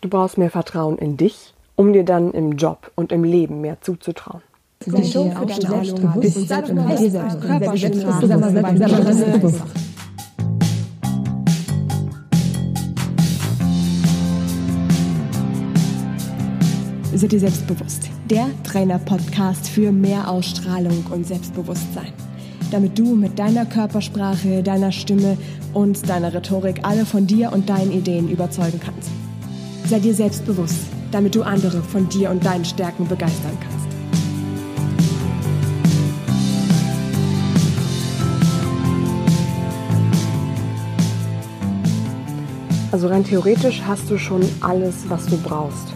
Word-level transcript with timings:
Du 0.00 0.08
brauchst 0.08 0.38
mehr 0.38 0.50
Vertrauen 0.50 0.96
in 0.96 1.18
dich, 1.18 1.52
um 1.76 1.92
dir 1.92 2.04
dann 2.04 2.32
im 2.32 2.52
Job 2.52 2.90
und 2.94 3.12
im 3.12 3.22
Leben 3.22 3.60
mehr 3.60 3.82
zuzutrauen. 3.82 4.40
Sei 17.12 17.26
dir 17.26 17.40
selbstbewusst. 17.40 18.08
Der 18.30 18.46
Trainer-Podcast 18.64 19.68
für 19.68 19.92
mehr 19.92 20.30
Ausstrahlung 20.30 21.04
und 21.10 21.26
Selbstbewusstsein. 21.26 22.12
Damit 22.70 22.98
du 22.98 23.16
mit 23.16 23.38
deiner 23.38 23.66
Körpersprache, 23.66 24.62
deiner 24.62 24.92
Stimme 24.92 25.36
und 25.74 26.08
deiner 26.08 26.32
Rhetorik 26.32 26.80
alle 26.84 27.04
von 27.04 27.26
dir 27.26 27.52
und 27.52 27.68
deinen 27.68 27.92
Ideen 27.92 28.30
überzeugen 28.30 28.80
kannst. 28.82 29.10
Sei 29.90 29.98
dir 29.98 30.14
selbstbewusst, 30.14 30.86
damit 31.10 31.34
du 31.34 31.42
andere 31.42 31.82
von 31.82 32.08
dir 32.08 32.30
und 32.30 32.46
deinen 32.46 32.64
Stärken 32.64 33.08
begeistern 33.08 33.58
kannst. 33.60 33.88
Also 42.92 43.08
rein 43.08 43.24
theoretisch 43.24 43.82
hast 43.84 44.08
du 44.08 44.16
schon 44.16 44.48
alles, 44.60 45.10
was 45.10 45.26
du 45.26 45.36
brauchst. 45.42 45.88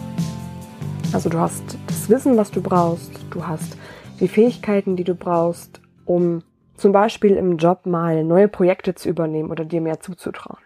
Also 1.13 1.29
du 1.29 1.39
hast 1.39 1.63
das 1.87 2.09
Wissen, 2.09 2.35
was 2.35 2.51
du 2.51 2.61
brauchst, 2.61 3.11
du 3.29 3.47
hast 3.47 3.77
die 4.19 4.27
Fähigkeiten, 4.27 4.97
die 4.97 5.05
du 5.05 5.15
brauchst, 5.15 5.79
um 6.03 6.43
zum 6.75 6.91
Beispiel 6.91 7.37
im 7.37 7.55
Job 7.55 7.85
mal 7.85 8.25
neue 8.25 8.49
Projekte 8.49 8.93
zu 8.93 9.07
übernehmen 9.07 9.51
oder 9.51 9.63
dir 9.63 9.79
mehr 9.79 10.01
zuzutrauen. 10.01 10.59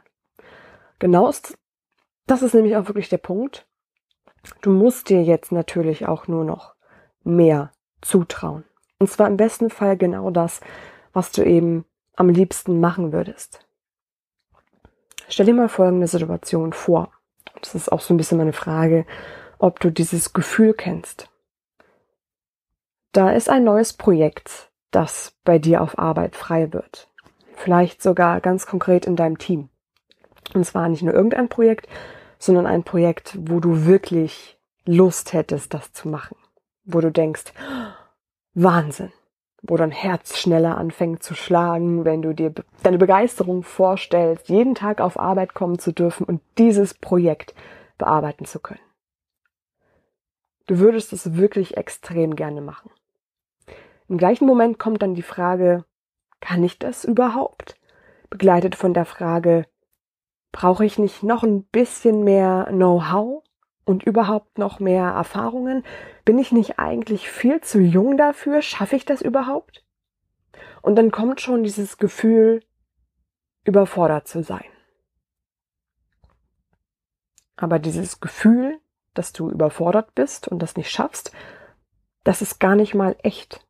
Genau 0.98 1.30
ist 1.30 1.60
das 2.30 2.42
ist 2.42 2.54
nämlich 2.54 2.76
auch 2.76 2.88
wirklich 2.88 3.10
der 3.10 3.18
Punkt. 3.18 3.68
Du 4.62 4.72
musst 4.72 5.10
dir 5.10 5.24
jetzt 5.24 5.52
natürlich 5.52 6.08
auch 6.08 6.28
nur 6.28 6.46
noch 6.46 6.76
mehr 7.24 7.72
zutrauen. 8.02 8.64
Und 9.00 9.10
zwar 9.10 9.28
im 9.28 9.38
besten 9.38 9.70
Fall 9.70 9.98
genau 9.98 10.30
das, 10.30 10.62
was 11.14 11.32
du 11.32 11.44
eben 11.44 11.86
am 12.16 12.30
liebsten 12.30 12.80
machen 12.80 13.12
würdest. 13.12 13.66
Stell 15.28 15.46
dir 15.46 15.54
mal 15.54 15.70
folgende 15.70 16.08
Situation 16.08 16.74
vor. 16.74 17.12
Das 17.62 17.76
ist 17.76 17.92
auch 17.92 18.02
so 18.02 18.14
ein 18.14 18.18
bisschen 18.18 18.38
meine 18.38 18.54
Frage, 18.54 19.06
ob 19.58 19.80
du 19.80 19.90
dieses 19.92 20.34
Gefühl 20.34 20.74
kennst. 20.74 21.30
Da 23.12 23.32
ist 23.32 23.50
ein 23.50 23.64
neues 23.64 23.94
Projekt, 23.94 24.72
das 24.92 25.36
bei 25.44 25.60
dir 25.60 25.82
auf 25.82 25.98
Arbeit 25.98 26.36
frei 26.36 26.74
wird. 26.74 27.10
Vielleicht 27.56 28.02
sogar 28.02 28.40
ganz 28.40 28.66
konkret 28.66 29.06
in 29.06 29.16
deinem 29.16 29.38
Team. 29.38 29.70
Und 30.54 30.66
zwar 30.66 30.90
nicht 30.90 31.04
nur 31.04 31.14
irgendein 31.14 31.50
Projekt, 31.50 31.88
sondern 32.40 32.66
ein 32.66 32.84
Projekt, 32.84 33.38
wo 33.40 33.60
du 33.60 33.86
wirklich 33.86 34.58
Lust 34.86 35.34
hättest, 35.34 35.74
das 35.74 35.94
zu 35.94 36.08
machen. 36.08 36.38
Wo 36.86 37.02
du 37.02 37.12
denkst, 37.12 37.54
Wahnsinn. 38.56 39.12
Wo 39.62 39.76
dein 39.76 39.92
Herz 39.92 40.38
schneller 40.38 40.78
anfängt 40.78 41.22
zu 41.22 41.36
schlagen, 41.36 42.06
wenn 42.06 42.22
du 42.22 42.34
dir 42.34 42.54
deine 42.82 42.98
Begeisterung 42.98 43.64
vorstellst, 43.64 44.48
jeden 44.48 44.74
Tag 44.74 45.02
auf 45.02 45.20
Arbeit 45.20 45.54
kommen 45.54 45.78
zu 45.80 45.92
dürfen 45.92 46.24
und 46.24 46.42
dieses 46.58 46.94
Projekt 46.94 47.54
bearbeiten 47.98 48.46
zu 48.46 48.60
können. 48.60 48.80
Du 50.66 50.80
würdest 50.80 51.12
es 51.12 51.36
wirklich 51.36 51.76
extrem 51.76 52.38
gerne 52.38 52.62
machen. 52.62 52.90
Im 54.08 54.18
gleichen 54.18 54.46
Moment 54.46 54.80
kommt 54.80 55.02
dann 55.02 55.14
die 55.14 55.22
Frage, 55.24 55.84
kann 56.40 56.64
ich 56.64 56.80
das 56.80 57.04
überhaupt? 57.04 57.76
Begleitet 58.30 58.76
von 58.76 58.94
der 58.94 59.06
Frage, 59.06 59.66
Brauche 60.52 60.86
ich 60.86 60.98
nicht 60.98 61.24
noch 61.24 61.44
ein 61.44 61.64
bisschen 61.64 62.24
mehr 62.24 62.68
Know-how 62.70 63.44
und 63.86 64.04
überhaupt 64.04 64.58
noch 64.58 64.80
mehr 64.80 65.06
Erfahrungen? 65.06 65.84
Bin 66.26 66.38
ich 66.38 66.52
nicht 66.52 66.80
eigentlich 66.80 67.30
viel 67.30 67.62
zu 67.62 67.80
jung 67.80 68.18
dafür? 68.18 68.62
Schaffe 68.62 68.96
ich 68.96 69.06
das 69.06 69.22
überhaupt? 69.22 69.86
Und 70.82 70.96
dann 70.96 71.12
kommt 71.12 71.42
schon 71.42 71.64
dieses 71.64 71.98
Gefühl, 71.98 72.64
überfordert 73.64 74.28
zu 74.28 74.44
sein. 74.44 74.66
Aber 77.56 77.78
dieses 77.78 78.20
Gefühl, 78.20 78.80
dass 79.14 79.34
du 79.34 79.50
überfordert 79.50 80.16
bist 80.16 80.48
und 80.48 80.60
das 80.60 80.78
nicht 80.78 80.90
schaffst, 80.90 81.32
das 82.24 82.42
ist 82.42 82.60
gar 82.60 82.76
nicht 82.76 82.96
mal 82.96 83.16
echt. 83.22 83.66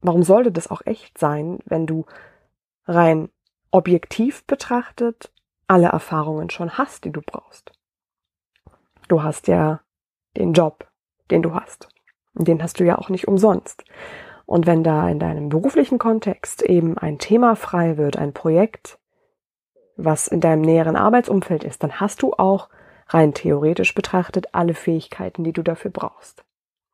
Warum 0.00 0.22
sollte 0.22 0.50
das 0.50 0.70
auch 0.70 0.82
echt 0.86 1.18
sein, 1.18 1.58
wenn 1.66 1.86
du 1.86 2.06
rein 2.86 3.30
objektiv 3.70 4.44
betrachtet 4.44 5.30
alle 5.66 5.88
Erfahrungen 5.88 6.50
schon 6.50 6.78
hast, 6.78 7.04
die 7.04 7.12
du 7.12 7.20
brauchst. 7.20 7.72
Du 9.08 9.22
hast 9.22 9.48
ja 9.48 9.80
den 10.36 10.52
Job, 10.52 10.88
den 11.30 11.42
du 11.42 11.54
hast. 11.54 11.88
Und 12.34 12.48
den 12.48 12.62
hast 12.62 12.80
du 12.80 12.84
ja 12.84 12.98
auch 12.98 13.08
nicht 13.08 13.28
umsonst. 13.28 13.84
Und 14.46 14.66
wenn 14.66 14.82
da 14.82 15.08
in 15.08 15.18
deinem 15.18 15.50
beruflichen 15.50 15.98
Kontext 15.98 16.62
eben 16.62 16.96
ein 16.96 17.18
Thema 17.18 17.54
frei 17.54 17.96
wird, 17.96 18.16
ein 18.16 18.32
Projekt, 18.32 18.98
was 19.96 20.28
in 20.28 20.40
deinem 20.40 20.62
näheren 20.62 20.96
Arbeitsumfeld 20.96 21.64
ist, 21.64 21.82
dann 21.82 22.00
hast 22.00 22.22
du 22.22 22.32
auch 22.32 22.68
rein 23.08 23.34
theoretisch 23.34 23.94
betrachtet 23.94 24.54
alle 24.54 24.74
Fähigkeiten, 24.74 25.44
die 25.44 25.52
du 25.52 25.62
dafür 25.62 25.90
brauchst. 25.90 26.44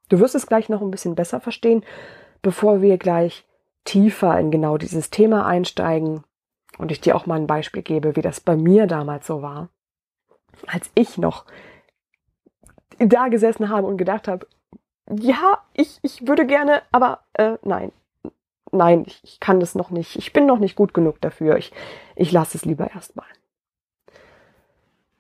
Du 0.08 0.20
wirst 0.20 0.34
es 0.34 0.46
gleich 0.46 0.68
noch 0.68 0.80
ein 0.80 0.90
bisschen 0.90 1.14
besser 1.14 1.40
verstehen, 1.40 1.84
bevor 2.42 2.82
wir 2.82 2.98
gleich 2.98 3.46
tiefer 3.84 4.38
in 4.38 4.50
genau 4.50 4.78
dieses 4.78 5.10
Thema 5.10 5.46
einsteigen, 5.46 6.24
und 6.78 6.90
ich 6.90 7.00
dir 7.00 7.16
auch 7.16 7.26
mal 7.26 7.36
ein 7.36 7.46
Beispiel 7.46 7.82
gebe, 7.82 8.16
wie 8.16 8.22
das 8.22 8.40
bei 8.40 8.56
mir 8.56 8.86
damals 8.86 9.26
so 9.26 9.42
war, 9.42 9.68
als 10.66 10.90
ich 10.94 11.18
noch 11.18 11.44
da 12.98 13.28
gesessen 13.28 13.68
habe 13.68 13.86
und 13.86 13.96
gedacht 13.96 14.28
habe, 14.28 14.46
ja, 15.10 15.58
ich, 15.74 15.98
ich 16.02 16.26
würde 16.26 16.46
gerne, 16.46 16.82
aber 16.92 17.20
äh, 17.34 17.58
nein, 17.62 17.92
nein, 18.72 19.04
ich, 19.06 19.20
ich 19.22 19.40
kann 19.40 19.60
das 19.60 19.74
noch 19.74 19.90
nicht, 19.90 20.16
ich 20.16 20.32
bin 20.32 20.46
noch 20.46 20.58
nicht 20.58 20.76
gut 20.76 20.94
genug 20.94 21.20
dafür, 21.20 21.56
ich, 21.56 21.72
ich 22.16 22.32
lasse 22.32 22.56
es 22.56 22.64
lieber 22.64 22.90
erstmal. 22.90 23.26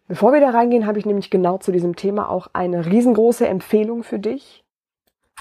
Bevor 0.06 0.32
wir 0.32 0.40
da 0.40 0.50
reingehen, 0.50 0.86
habe 0.86 0.98
ich 0.98 1.06
nämlich 1.06 1.30
genau 1.30 1.58
zu 1.58 1.72
diesem 1.72 1.96
Thema 1.96 2.28
auch 2.28 2.48
eine 2.52 2.84
riesengroße 2.86 3.46
Empfehlung 3.46 4.02
für 4.02 4.18
dich. 4.18 4.63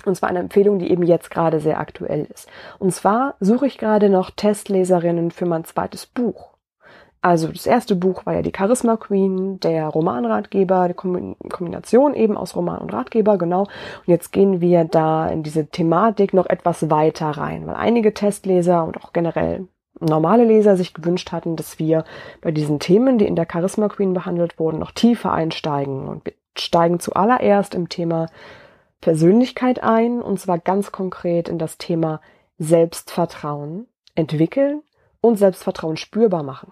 Und 0.06 0.16
zwar 0.16 0.30
eine 0.30 0.40
Empfehlung, 0.40 0.80
die 0.80 0.92
eben 0.92 1.04
jetzt 1.04 1.32
gerade 1.32 1.60
sehr 1.60 1.80
aktuell 1.80 2.28
ist. 2.34 2.50
Und 2.80 2.94
zwar 2.94 3.36
suche 3.40 3.68
ich 3.68 3.78
gerade 3.78 4.10
noch 4.10 4.32
Testleserinnen 4.32 5.32
für 5.32 5.46
mein 5.46 5.64
zweites 5.66 6.06
Buch. 6.06 6.54
Also 7.22 7.48
das 7.48 7.66
erste 7.66 7.96
Buch 7.96 8.26
war 8.26 8.34
ja 8.34 8.42
die 8.42 8.52
Charisma 8.56 8.98
Queen, 8.98 9.58
der 9.62 9.88
Romanratgeber, 9.88 10.90
die 10.90 10.94
Kombination 10.94 12.16
eben 12.16 12.36
aus 12.36 12.54
Roman 12.54 12.80
und 12.80 12.92
Ratgeber, 12.92 13.38
genau. 13.38 13.62
Und 13.62 14.08
jetzt 14.08 14.34
gehen 14.34 14.60
wir 14.60 14.84
da 14.84 15.28
in 15.30 15.42
diese 15.42 15.68
Thematik 15.68 16.34
noch 16.34 16.48
etwas 16.48 16.90
weiter 16.90 17.28
rein, 17.28 17.66
weil 17.66 17.76
einige 17.76 18.14
Testleser 18.14 18.84
und 18.84 18.98
auch 18.98 19.14
generell 19.14 19.70
normale 20.02 20.44
Leser 20.44 20.76
sich 20.76 20.94
gewünscht 20.94 21.32
hatten, 21.32 21.56
dass 21.56 21.80
wir 21.80 22.04
bei 22.42 22.52
diesen 22.52 22.80
Themen, 22.80 23.18
die 23.18 23.28
in 23.28 23.38
der 23.38 23.48
Charisma 23.50 23.88
Queen 23.88 24.14
behandelt 24.14 24.60
wurden, 24.60 24.80
noch 24.80 24.92
tiefer 24.92 25.32
einsteigen. 25.32 26.10
Und 26.10 26.26
wir 26.26 26.34
steigen 26.58 27.00
zuallererst 27.00 27.74
im 27.74 27.88
Thema 27.88 28.28
Persönlichkeit 29.04 29.84
ein, 29.84 30.22
und 30.22 30.40
zwar 30.40 30.60
ganz 30.60 30.94
konkret 30.94 31.50
in 31.50 31.60
das 31.60 31.78
Thema 31.78 32.22
Selbstvertrauen 32.58 33.88
entwickeln 34.16 34.82
und 35.20 35.36
Selbstvertrauen 35.36 35.98
spürbar 35.98 36.42
machen. 36.42 36.72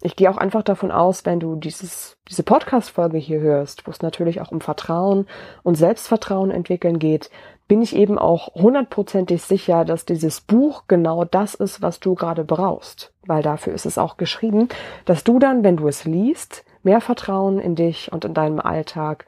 Ich 0.00 0.14
gehe 0.14 0.30
auch 0.30 0.36
einfach 0.36 0.62
davon 0.62 0.92
aus, 0.92 1.26
wenn 1.26 1.40
du 1.40 1.56
dieses, 1.56 2.18
diese 2.28 2.44
Podcast-Folge 2.44 3.18
hier 3.18 3.40
hörst, 3.40 3.84
wo 3.84 3.90
es 3.90 4.00
natürlich 4.00 4.40
auch 4.40 4.52
um 4.52 4.60
Vertrauen 4.60 5.26
und 5.64 5.74
Selbstvertrauen 5.74 6.52
entwickeln 6.52 7.00
geht, 7.00 7.30
bin 7.66 7.82
ich 7.82 7.96
eben 7.96 8.16
auch 8.16 8.54
hundertprozentig 8.54 9.42
sicher, 9.42 9.84
dass 9.84 10.04
dieses 10.04 10.40
Buch 10.40 10.84
genau 10.86 11.24
das 11.24 11.56
ist, 11.56 11.82
was 11.82 11.98
du 11.98 12.14
gerade 12.14 12.44
brauchst. 12.44 13.12
Weil 13.26 13.42
dafür 13.42 13.74
ist 13.74 13.86
es 13.86 13.98
auch 13.98 14.18
geschrieben, 14.18 14.68
dass 15.04 15.24
du 15.24 15.40
dann, 15.40 15.64
wenn 15.64 15.76
du 15.76 15.88
es 15.88 16.04
liest, 16.04 16.64
mehr 16.84 17.00
Vertrauen 17.00 17.58
in 17.58 17.74
dich 17.74 18.12
und 18.12 18.24
in 18.24 18.34
deinem 18.34 18.60
Alltag 18.60 19.26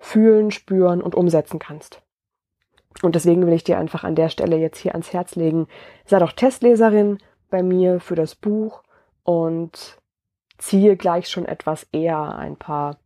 fühlen, 0.00 0.50
spüren 0.50 1.00
und 1.00 1.14
umsetzen 1.14 1.60
kannst. 1.60 2.02
Und 3.02 3.14
deswegen 3.14 3.46
will 3.46 3.52
ich 3.52 3.62
dir 3.62 3.78
einfach 3.78 4.02
an 4.02 4.16
der 4.16 4.30
Stelle 4.30 4.56
jetzt 4.56 4.78
hier 4.78 4.92
ans 4.92 5.12
Herz 5.12 5.36
legen, 5.36 5.68
sei 6.06 6.18
doch 6.18 6.32
Testleserin 6.32 7.18
bei 7.50 7.62
mir 7.62 8.00
für 8.00 8.16
das 8.16 8.34
Buch 8.34 8.82
und 9.22 9.98
ziehe 10.58 10.96
gleich 10.96 11.28
schon 11.28 11.46
etwas 11.46 11.86
eher 11.92 12.36
ein 12.36 12.56
paar 12.56 12.98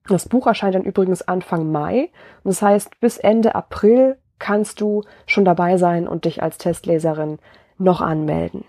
Das 0.08 0.30
Buch 0.30 0.48
erscheint 0.48 0.76
dann 0.76 0.84
übrigens 0.84 1.22
Anfang 1.22 1.72
Mai. 1.72 2.12
Das 2.44 2.62
heißt, 2.62 3.00
bis 3.00 3.18
Ende 3.18 3.56
April 3.56 4.18
kannst 4.40 4.82
du 4.82 5.04
schon 5.26 5.46
dabei 5.46 5.78
sein 5.78 6.08
und 6.08 6.26
dich 6.26 6.44
als 6.44 6.58
Testleserin 6.58 7.40
noch 7.78 8.02
anmelden. 8.02 8.66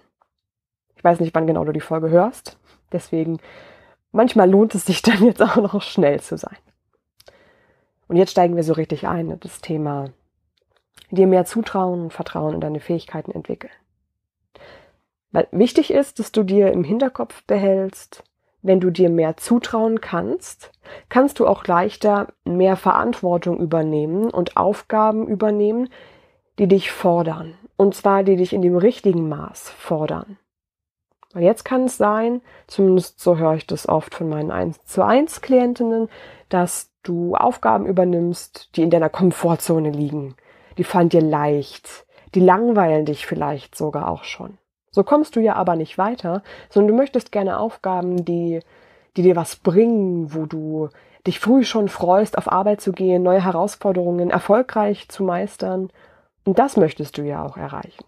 Ich 0.96 1.04
weiß 1.04 1.20
nicht, 1.20 1.34
wann 1.34 1.46
genau 1.46 1.64
du 1.64 1.72
die 1.72 1.80
Folge 1.80 2.08
hörst. 2.08 2.58
Deswegen 2.92 3.38
manchmal 4.12 4.50
lohnt 4.50 4.74
es 4.74 4.86
sich 4.86 5.02
dann 5.02 5.24
jetzt 5.24 5.42
auch 5.42 5.56
noch 5.56 5.82
schnell 5.82 6.20
zu 6.20 6.36
sein. 6.36 6.56
Und 8.08 8.16
jetzt 8.16 8.30
steigen 8.30 8.56
wir 8.56 8.62
so 8.62 8.72
richtig 8.72 9.06
ein 9.06 9.30
in 9.30 9.40
das 9.40 9.60
Thema 9.60 10.10
dir 11.10 11.26
mehr 11.26 11.44
Zutrauen 11.44 12.04
und 12.04 12.12
Vertrauen 12.12 12.54
in 12.54 12.60
deine 12.60 12.80
Fähigkeiten 12.80 13.30
entwickeln. 13.30 13.72
Weil 15.32 15.48
wichtig 15.50 15.92
ist, 15.92 16.18
dass 16.18 16.32
du 16.32 16.42
dir 16.42 16.72
im 16.72 16.84
Hinterkopf 16.84 17.44
behältst, 17.44 18.24
wenn 18.66 18.80
du 18.80 18.90
dir 18.90 19.08
mehr 19.08 19.36
zutrauen 19.36 20.00
kannst, 20.00 20.72
kannst 21.08 21.38
du 21.38 21.46
auch 21.46 21.64
leichter 21.66 22.28
mehr 22.44 22.76
Verantwortung 22.76 23.58
übernehmen 23.58 24.30
und 24.30 24.56
Aufgaben 24.56 25.26
übernehmen, 25.28 25.88
die 26.58 26.66
dich 26.66 26.90
fordern. 26.90 27.54
Und 27.76 27.94
zwar, 27.94 28.24
die 28.24 28.36
dich 28.36 28.52
in 28.52 28.62
dem 28.62 28.76
richtigen 28.76 29.28
Maß 29.28 29.70
fordern. 29.70 30.38
Weil 31.32 31.44
jetzt 31.44 31.64
kann 31.64 31.84
es 31.84 31.96
sein, 31.96 32.40
zumindest 32.66 33.20
so 33.20 33.36
höre 33.36 33.54
ich 33.54 33.66
das 33.66 33.88
oft 33.88 34.14
von 34.14 34.28
meinen 34.28 34.50
1 34.50 34.84
zu 34.84 35.04
1 35.04 35.42
Klientinnen, 35.42 36.08
dass 36.48 36.90
du 37.02 37.34
Aufgaben 37.34 37.86
übernimmst, 37.86 38.70
die 38.74 38.82
in 38.82 38.90
deiner 38.90 39.10
Komfortzone 39.10 39.90
liegen. 39.90 40.34
Die 40.78 40.84
fallen 40.84 41.08
dir 41.08 41.20
leicht. 41.20 42.06
Die 42.34 42.40
langweilen 42.40 43.04
dich 43.04 43.26
vielleicht 43.26 43.76
sogar 43.76 44.08
auch 44.08 44.24
schon. 44.24 44.58
So 44.96 45.04
kommst 45.04 45.36
du 45.36 45.40
ja 45.40 45.56
aber 45.56 45.76
nicht 45.76 45.98
weiter, 45.98 46.42
sondern 46.70 46.92
du 46.92 46.96
möchtest 46.96 47.30
gerne 47.30 47.58
Aufgaben, 47.58 48.24
die, 48.24 48.60
die 49.18 49.22
dir 49.22 49.36
was 49.36 49.56
bringen, 49.56 50.32
wo 50.32 50.46
du 50.46 50.88
dich 51.26 51.38
früh 51.38 51.64
schon 51.64 51.90
freust, 51.90 52.38
auf 52.38 52.50
Arbeit 52.50 52.80
zu 52.80 52.92
gehen, 52.92 53.22
neue 53.22 53.44
Herausforderungen 53.44 54.30
erfolgreich 54.30 55.10
zu 55.10 55.22
meistern. 55.22 55.90
Und 56.46 56.58
das 56.58 56.78
möchtest 56.78 57.18
du 57.18 57.22
ja 57.24 57.44
auch 57.44 57.58
erreichen. 57.58 58.06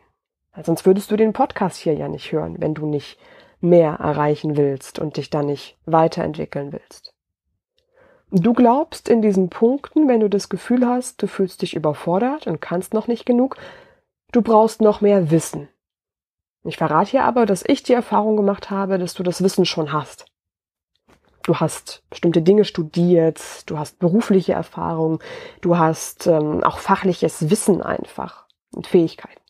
Sonst 0.63 0.87
würdest 0.87 1.11
du 1.11 1.17
den 1.17 1.35
Podcast 1.35 1.77
hier 1.77 1.93
ja 1.93 2.09
nicht 2.09 2.33
hören, 2.33 2.57
wenn 2.59 2.73
du 2.73 2.87
nicht 2.87 3.19
mehr 3.61 3.97
erreichen 3.97 4.57
willst 4.57 4.99
und 4.99 5.19
dich 5.19 5.29
dann 5.29 5.45
nicht 5.45 5.77
weiterentwickeln 5.85 6.73
willst. 6.73 7.13
Du 8.31 8.55
glaubst 8.55 9.11
in 9.11 9.21
diesen 9.21 9.51
Punkten, 9.51 10.09
wenn 10.09 10.21
du 10.21 10.31
das 10.31 10.49
Gefühl 10.49 10.87
hast, 10.87 11.21
du 11.21 11.27
fühlst 11.27 11.61
dich 11.61 11.77
überfordert 11.77 12.47
und 12.47 12.63
kannst 12.63 12.95
noch 12.95 13.09
nicht 13.09 13.27
genug, 13.27 13.59
du 14.33 14.41
brauchst 14.41 14.81
noch 14.81 15.03
mehr 15.03 15.31
Wissen. 15.31 15.69
Ich 16.65 16.77
verrate 16.77 17.11
hier 17.11 17.25
aber, 17.25 17.47
dass 17.47 17.65
ich 17.67 17.83
die 17.83 17.93
Erfahrung 17.93 18.37
gemacht 18.37 18.71
habe, 18.71 18.99
dass 18.99 19.15
du 19.15 19.23
das 19.23 19.43
Wissen 19.43 19.65
schon 19.65 19.93
hast. 19.93 20.27
Du 21.43 21.57
hast 21.57 22.03
bestimmte 22.11 22.43
Dinge 22.43 22.65
studiert, 22.65 23.41
du 23.67 23.79
hast 23.79 23.99
berufliche 23.99 24.53
Erfahrung, 24.53 25.21
du 25.63 25.79
hast 25.79 26.27
ähm, 26.27 26.63
auch 26.63 26.79
fachliches 26.79 27.49
Wissen 27.49 27.81
einfach 27.81 28.47
und 28.75 28.87
Fähigkeiten. 28.87 29.41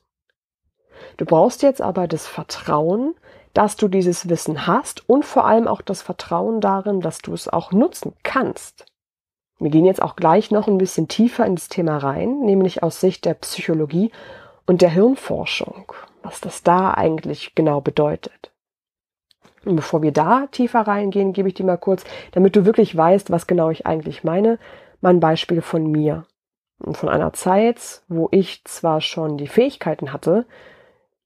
Du 1.16 1.24
brauchst 1.24 1.62
jetzt 1.62 1.82
aber 1.82 2.06
das 2.06 2.26
Vertrauen, 2.26 3.14
dass 3.52 3.76
du 3.76 3.88
dieses 3.88 4.28
Wissen 4.28 4.68
hast 4.68 5.08
und 5.08 5.24
vor 5.24 5.46
allem 5.46 5.66
auch 5.66 5.82
das 5.82 6.02
Vertrauen 6.02 6.60
darin, 6.60 7.00
dass 7.00 7.18
du 7.18 7.34
es 7.34 7.48
auch 7.48 7.72
nutzen 7.72 8.14
kannst. 8.22 8.86
Wir 9.58 9.70
gehen 9.70 9.84
jetzt 9.84 10.02
auch 10.02 10.14
gleich 10.14 10.52
noch 10.52 10.68
ein 10.68 10.78
bisschen 10.78 11.08
tiefer 11.08 11.44
in 11.44 11.56
das 11.56 11.68
Thema 11.68 11.98
rein, 11.98 12.42
nämlich 12.42 12.84
aus 12.84 13.00
Sicht 13.00 13.24
der 13.24 13.34
Psychologie 13.34 14.12
und 14.66 14.82
der 14.82 14.90
Hirnforschung 14.90 15.92
was 16.28 16.42
das 16.42 16.62
da 16.62 16.92
eigentlich 16.92 17.54
genau 17.54 17.80
bedeutet. 17.80 18.52
Und 19.64 19.76
bevor 19.76 20.02
wir 20.02 20.12
da 20.12 20.46
tiefer 20.48 20.80
reingehen, 20.80 21.32
gebe 21.32 21.48
ich 21.48 21.54
dir 21.54 21.64
mal 21.64 21.78
kurz, 21.78 22.04
damit 22.32 22.54
du 22.54 22.66
wirklich 22.66 22.94
weißt, 22.94 23.30
was 23.30 23.46
genau 23.46 23.70
ich 23.70 23.86
eigentlich 23.86 24.24
meine, 24.24 24.58
mein 25.00 25.20
Beispiel 25.20 25.62
von 25.62 25.90
mir. 25.90 26.26
Und 26.80 26.98
von 26.98 27.08
einer 27.08 27.32
Zeit, 27.32 28.02
wo 28.08 28.28
ich 28.30 28.62
zwar 28.64 29.00
schon 29.00 29.38
die 29.38 29.48
Fähigkeiten 29.48 30.12
hatte, 30.12 30.44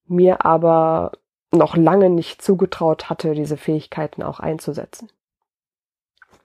mir 0.06 0.46
aber 0.46 1.10
noch 1.50 1.76
lange 1.76 2.08
nicht 2.08 2.40
zugetraut 2.40 3.10
hatte, 3.10 3.34
diese 3.34 3.56
Fähigkeiten 3.56 4.22
auch 4.22 4.38
einzusetzen. 4.38 5.08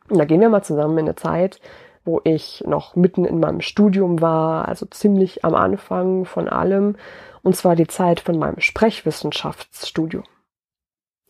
Und 0.10 0.18
da 0.18 0.26
gehen 0.26 0.42
wir 0.42 0.50
mal 0.50 0.64
zusammen 0.64 0.98
in 0.98 1.06
eine 1.06 1.16
Zeit, 1.16 1.62
wo 2.08 2.22
ich 2.24 2.64
noch 2.66 2.96
mitten 2.96 3.26
in 3.26 3.40
meinem 3.40 3.62
Studium 3.62 4.22
war, 4.22 4.68
also 4.68 4.86
ziemlich 4.86 5.44
am 5.44 5.54
Anfang 5.54 6.24
von 6.26 6.48
allem 6.48 6.96
und 7.44 7.56
zwar 7.56 7.76
die 7.76 7.88
Zeit 7.88 8.22
von 8.22 8.40
meinem 8.40 8.60
Sprechwissenschaftsstudium. 8.60 10.24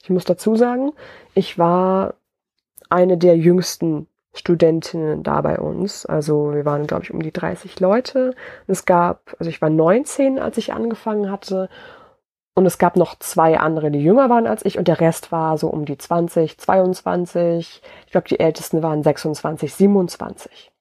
Ich 0.03 0.09
muss 0.09 0.23
dazu 0.23 0.55
sagen, 0.55 0.93
ich 1.33 1.57
war 1.57 2.13
eine 2.89 3.17
der 3.17 3.37
jüngsten 3.37 4.07
Studentinnen 4.33 5.23
da 5.23 5.41
bei 5.41 5.57
uns. 5.57 6.05
Also 6.05 6.53
wir 6.53 6.63
waren, 6.63 6.85
glaube 6.85 7.03
ich, 7.03 7.11
um 7.11 7.21
die 7.21 7.33
30 7.33 7.79
Leute. 7.79 8.35
Es 8.67 8.85
gab, 8.85 9.35
also 9.39 9.49
ich 9.49 9.61
war 9.61 9.69
19, 9.69 10.37
als 10.39 10.57
ich 10.57 10.73
angefangen 10.73 11.31
hatte. 11.31 11.69
Und 12.57 12.65
es 12.65 12.79
gab 12.79 12.95
noch 12.95 13.19
zwei 13.19 13.59
andere, 13.59 13.91
die 13.91 14.01
jünger 14.01 14.31
waren 14.31 14.47
als 14.47 14.65
ich. 14.65 14.79
Und 14.79 14.87
der 14.87 14.99
Rest 14.99 15.31
war 15.31 15.59
so 15.59 15.67
um 15.67 15.85
die 15.85 15.95
20, 15.95 16.57
22. 16.57 17.83
Ich 18.07 18.11
glaube, 18.11 18.27
die 18.27 18.39
ältesten 18.39 18.81
waren 18.81 19.03
26, 19.03 19.75
27. 19.75 20.71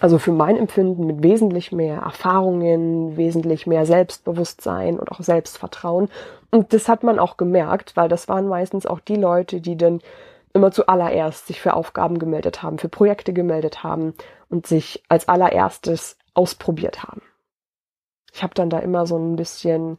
Also 0.00 0.18
für 0.18 0.32
mein 0.32 0.58
Empfinden 0.58 1.06
mit 1.06 1.22
wesentlich 1.22 1.72
mehr 1.72 2.02
Erfahrungen, 2.02 3.16
wesentlich 3.16 3.66
mehr 3.66 3.86
Selbstbewusstsein 3.86 4.98
und 4.98 5.10
auch 5.10 5.20
Selbstvertrauen. 5.20 6.10
Und 6.50 6.74
das 6.74 6.90
hat 6.90 7.04
man 7.04 7.18
auch 7.18 7.38
gemerkt, 7.38 7.96
weil 7.96 8.10
das 8.10 8.28
waren 8.28 8.46
meistens 8.46 8.84
auch 8.84 9.00
die 9.00 9.16
Leute, 9.16 9.62
die 9.62 9.78
dann 9.78 10.02
immer 10.52 10.72
zuallererst 10.72 11.46
sich 11.46 11.62
für 11.62 11.72
Aufgaben 11.72 12.18
gemeldet 12.18 12.62
haben, 12.62 12.76
für 12.76 12.90
Projekte 12.90 13.32
gemeldet 13.32 13.82
haben 13.82 14.12
und 14.50 14.66
sich 14.66 15.02
als 15.08 15.26
allererstes 15.26 16.18
ausprobiert 16.34 17.02
haben. 17.02 17.22
Ich 18.34 18.42
habe 18.42 18.52
dann 18.52 18.68
da 18.68 18.78
immer 18.78 19.06
so 19.06 19.16
ein 19.16 19.36
bisschen, 19.36 19.96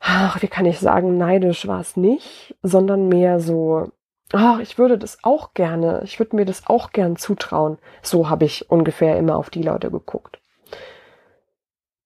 ach, 0.00 0.42
wie 0.42 0.48
kann 0.48 0.66
ich 0.66 0.78
sagen, 0.78 1.18
neidisch 1.18 1.66
war 1.66 1.80
es 1.80 1.96
nicht, 1.96 2.54
sondern 2.62 3.08
mehr 3.08 3.40
so, 3.40 3.90
ach, 4.32 4.60
ich 4.60 4.78
würde 4.78 4.98
das 4.98 5.18
auch 5.22 5.54
gerne, 5.54 6.00
ich 6.04 6.18
würde 6.18 6.36
mir 6.36 6.44
das 6.44 6.66
auch 6.66 6.90
gern 6.92 7.16
zutrauen. 7.16 7.78
So 8.02 8.28
habe 8.28 8.44
ich 8.44 8.70
ungefähr 8.70 9.16
immer 9.18 9.36
auf 9.36 9.50
die 9.50 9.62
Leute 9.62 9.90
geguckt. 9.90 10.40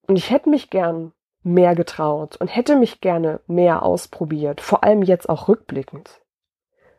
Und 0.07 0.17
ich 0.17 0.31
hätte 0.31 0.51
mich 0.51 0.71
gern 0.71 1.13
mehr 1.43 1.75
getraut 1.75 2.37
und 2.37 2.49
hätte 2.49 2.77
mich 2.77 3.01
gerne 3.01 3.41
mehr 3.47 3.83
ausprobiert, 3.83 4.61
vor 4.61 4.85
allem 4.85 5.03
jetzt 5.03 5.29
auch 5.29 5.49
rückblickend. 5.49 6.21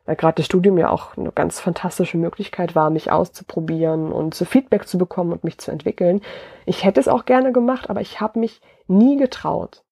Weil 0.05 0.15
gerade 0.15 0.35
das 0.35 0.47
Studium 0.47 0.77
ja 0.77 0.89
auch 0.89 1.15
eine 1.15 1.31
ganz 1.31 1.59
fantastische 1.59 2.17
Möglichkeit 2.17 2.75
war, 2.75 2.89
mich 2.89 3.11
auszuprobieren 3.11 4.11
und 4.11 4.33
so 4.33 4.45
Feedback 4.45 4.87
zu 4.87 4.97
bekommen 4.97 5.31
und 5.31 5.43
mich 5.43 5.59
zu 5.59 5.71
entwickeln. 5.71 6.21
Ich 6.65 6.83
hätte 6.83 6.99
es 6.99 7.07
auch 7.07 7.25
gerne 7.25 7.51
gemacht, 7.51 7.89
aber 7.89 8.01
ich 8.01 8.19
habe 8.19 8.39
mich 8.39 8.61
nie 8.87 9.17
getraut. 9.17 9.83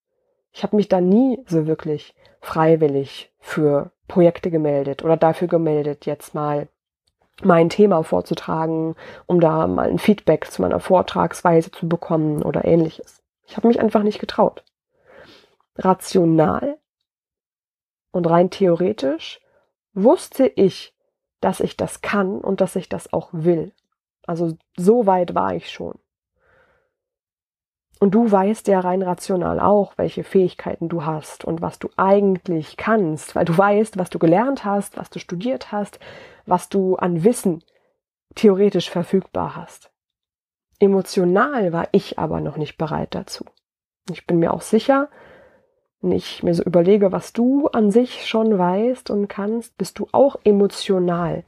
Ich 0.52 0.64
habe 0.64 0.76
mich 0.76 0.88
da 0.88 1.02
nie 1.02 1.44
so 1.48 1.68
wirklich 1.68 2.16
freiwillig 2.42 3.32
für 3.40 3.92
Projekte 4.08 4.50
gemeldet 4.52 5.04
oder 5.04 5.18
dafür 5.18 5.48
gemeldet, 5.48 6.06
jetzt 6.06 6.34
mal 6.34 6.68
mein 7.42 7.70
Thema 7.70 8.04
vorzutragen, 8.04 8.96
um 9.26 9.40
da 9.40 9.68
mal 9.68 9.90
ein 9.90 10.00
Feedback 10.00 10.52
zu 10.52 10.62
meiner 10.62 10.80
Vortragsweise 10.80 11.72
zu 11.72 11.88
bekommen 11.88 12.44
oder 12.44 12.66
ähnliches. 12.66 13.24
Ich 13.48 13.56
habe 13.56 13.68
mich 13.68 13.80
einfach 13.80 14.04
nicht 14.04 14.20
getraut. 14.20 14.64
Rational 15.78 16.78
und 18.12 18.30
rein 18.30 18.50
theoretisch 18.50 19.40
wusste 19.94 20.46
ich, 20.48 20.94
dass 21.40 21.60
ich 21.62 21.78
das 21.78 22.02
kann 22.02 22.40
und 22.40 22.62
dass 22.62 22.76
ich 22.76 22.90
das 22.90 23.14
auch 23.14 23.30
will. 23.32 23.72
Also 24.26 24.58
so 24.78 25.06
weit 25.06 25.36
war 25.36 25.56
ich 25.56 25.72
schon. 25.72 25.98
Und 28.00 28.12
du 28.12 28.32
weißt 28.32 28.68
ja 28.70 28.80
rein 28.80 29.02
rational 29.02 29.60
auch, 29.60 29.94
welche 29.98 30.24
Fähigkeiten 30.24 30.88
du 30.88 31.06
hast 31.06 31.44
und 31.44 31.62
was 31.62 31.80
du 31.80 31.90
eigentlich 31.98 32.78
kannst, 32.78 33.36
weil 33.36 33.44
du 33.44 33.58
weißt, 33.58 33.98
was 33.98 34.10
du 34.10 34.20
gelernt 34.20 34.64
hast, 34.64 34.96
was 34.96 35.10
du 35.10 35.20
studiert 35.20 35.74
hast, 35.74 36.00
was 36.46 36.70
du 36.70 36.96
an 36.96 37.26
Wissen 37.26 37.62
theoretisch 38.36 38.90
verfügbar 38.90 39.58
hast. 39.58 39.92
Emotional 40.80 41.74
war 41.74 41.90
ich 41.92 42.18
aber 42.18 42.40
noch 42.40 42.56
nicht 42.56 42.78
bereit 42.78 43.14
dazu. 43.16 43.44
Ich 44.10 44.26
bin 44.26 44.40
mir 44.40 44.54
auch 44.54 44.62
sicher, 44.62 45.10
wenn 46.02 46.14
ich 46.14 46.42
mir 46.42 46.54
so 46.54 46.64
überlege, 46.64 47.12
was 47.12 47.34
du 47.34 47.68
an 47.68 47.92
sich 47.92 48.26
schon 48.26 48.58
weißt 48.58 49.10
und 49.10 49.28
kannst, 49.28 49.78
bist 49.78 50.00
du 50.00 50.08
auch 50.14 50.38
emotional 50.46 51.44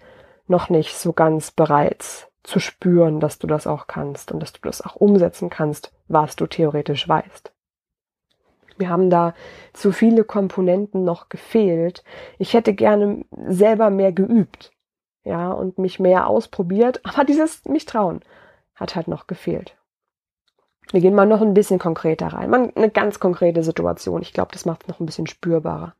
noch 0.47 0.69
nicht 0.69 0.97
so 0.97 1.13
ganz 1.13 1.51
bereit 1.51 2.30
zu 2.43 2.59
spüren, 2.59 3.19
dass 3.19 3.39
du 3.39 3.47
das 3.47 3.67
auch 3.67 3.87
kannst 3.87 4.31
und 4.31 4.39
dass 4.39 4.53
du 4.53 4.59
das 4.63 4.81
auch 4.81 4.95
umsetzen 4.95 5.49
kannst, 5.49 5.91
was 6.07 6.35
du 6.35 6.47
theoretisch 6.47 7.07
weißt. 7.07 7.51
Wir 8.77 8.89
haben 8.89 9.09
da 9.09 9.33
zu 9.73 9.91
viele 9.91 10.23
Komponenten 10.23 11.03
noch 11.03 11.29
gefehlt. 11.29 12.03
Ich 12.39 12.53
hätte 12.53 12.73
gerne 12.73 13.23
selber 13.47 13.91
mehr 13.91 14.11
geübt, 14.11 14.71
ja, 15.23 15.51
und 15.51 15.77
mich 15.77 15.99
mehr 15.99 16.27
ausprobiert, 16.27 16.99
aber 17.03 17.23
dieses 17.23 17.63
mich 17.65 17.85
trauen 17.85 18.21
hat 18.75 18.95
halt 18.95 19.07
noch 19.07 19.27
gefehlt. 19.27 19.75
Wir 20.91 21.01
gehen 21.01 21.13
mal 21.13 21.27
noch 21.27 21.41
ein 21.41 21.53
bisschen 21.53 21.79
konkreter 21.79 22.27
rein. 22.27 22.49
Mal 22.49 22.71
eine 22.75 22.89
ganz 22.89 23.19
konkrete 23.19 23.63
Situation. 23.63 24.23
Ich 24.23 24.33
glaube, 24.33 24.51
das 24.51 24.65
macht 24.65 24.83
es 24.83 24.87
noch 24.87 24.99
ein 24.99 25.05
bisschen 25.05 25.27
spürbarer. 25.27 25.93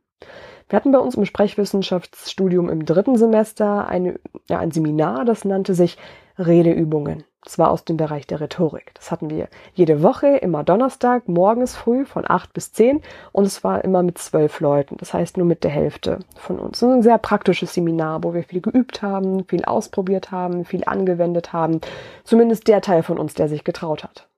Wir 0.68 0.76
hatten 0.76 0.92
bei 0.92 0.98
uns 0.98 1.14
im 1.14 1.24
Sprechwissenschaftsstudium 1.24 2.68
im 2.68 2.84
dritten 2.84 3.16
Semester 3.16 3.86
eine, 3.86 4.18
ja, 4.48 4.58
ein 4.58 4.70
Seminar, 4.70 5.24
das 5.24 5.44
nannte 5.44 5.74
sich 5.74 5.98
Redeübungen. 6.38 7.24
Das 7.44 7.58
war 7.58 7.72
aus 7.72 7.84
dem 7.84 7.96
Bereich 7.96 8.28
der 8.28 8.40
Rhetorik. 8.40 8.92
Das 8.94 9.10
hatten 9.10 9.28
wir 9.28 9.48
jede 9.74 10.02
Woche, 10.02 10.36
immer 10.36 10.62
Donnerstag, 10.62 11.28
morgens 11.28 11.74
früh 11.74 12.04
von 12.04 12.24
acht 12.28 12.52
bis 12.52 12.72
zehn 12.72 13.02
und 13.32 13.44
es 13.44 13.64
war 13.64 13.82
immer 13.82 14.04
mit 14.04 14.18
zwölf 14.18 14.60
Leuten. 14.60 14.96
Das 14.98 15.12
heißt 15.12 15.36
nur 15.36 15.46
mit 15.46 15.64
der 15.64 15.72
Hälfte 15.72 16.20
von 16.36 16.60
uns. 16.60 16.80
Ein 16.82 17.02
sehr 17.02 17.18
praktisches 17.18 17.74
Seminar, 17.74 18.22
wo 18.22 18.32
wir 18.32 18.44
viel 18.44 18.60
geübt 18.60 19.02
haben, 19.02 19.44
viel 19.48 19.64
ausprobiert 19.64 20.30
haben, 20.30 20.64
viel 20.64 20.84
angewendet 20.84 21.52
haben. 21.52 21.80
Zumindest 22.22 22.68
der 22.68 22.80
Teil 22.80 23.02
von 23.02 23.18
uns, 23.18 23.34
der 23.34 23.48
sich 23.48 23.64
getraut 23.64 24.04
hat. 24.04 24.28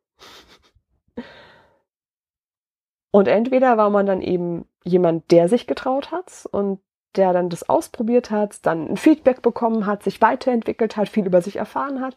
Und 3.11 3.29
entweder 3.29 3.77
war 3.77 3.91
man 3.91 4.07
dann 4.07 4.23
eben 4.23 4.65
jemand, 4.83 5.31
der 5.31 5.49
sich 5.49 5.67
getraut 5.67 6.11
hat 6.11 6.49
und 6.51 6.81
der 7.17 7.33
dann 7.33 7.49
das 7.49 7.69
ausprobiert 7.69 8.31
hat, 8.31 8.65
dann 8.67 8.89
ein 8.89 8.97
Feedback 8.97 9.43
bekommen 9.43 9.87
hat, 9.87 10.03
sich 10.03 10.21
weiterentwickelt 10.21 10.97
hat, 10.97 11.09
viel 11.09 11.27
über 11.27 11.43
sich 11.43 11.57
erfahren 11.57 12.01
hat. 12.01 12.17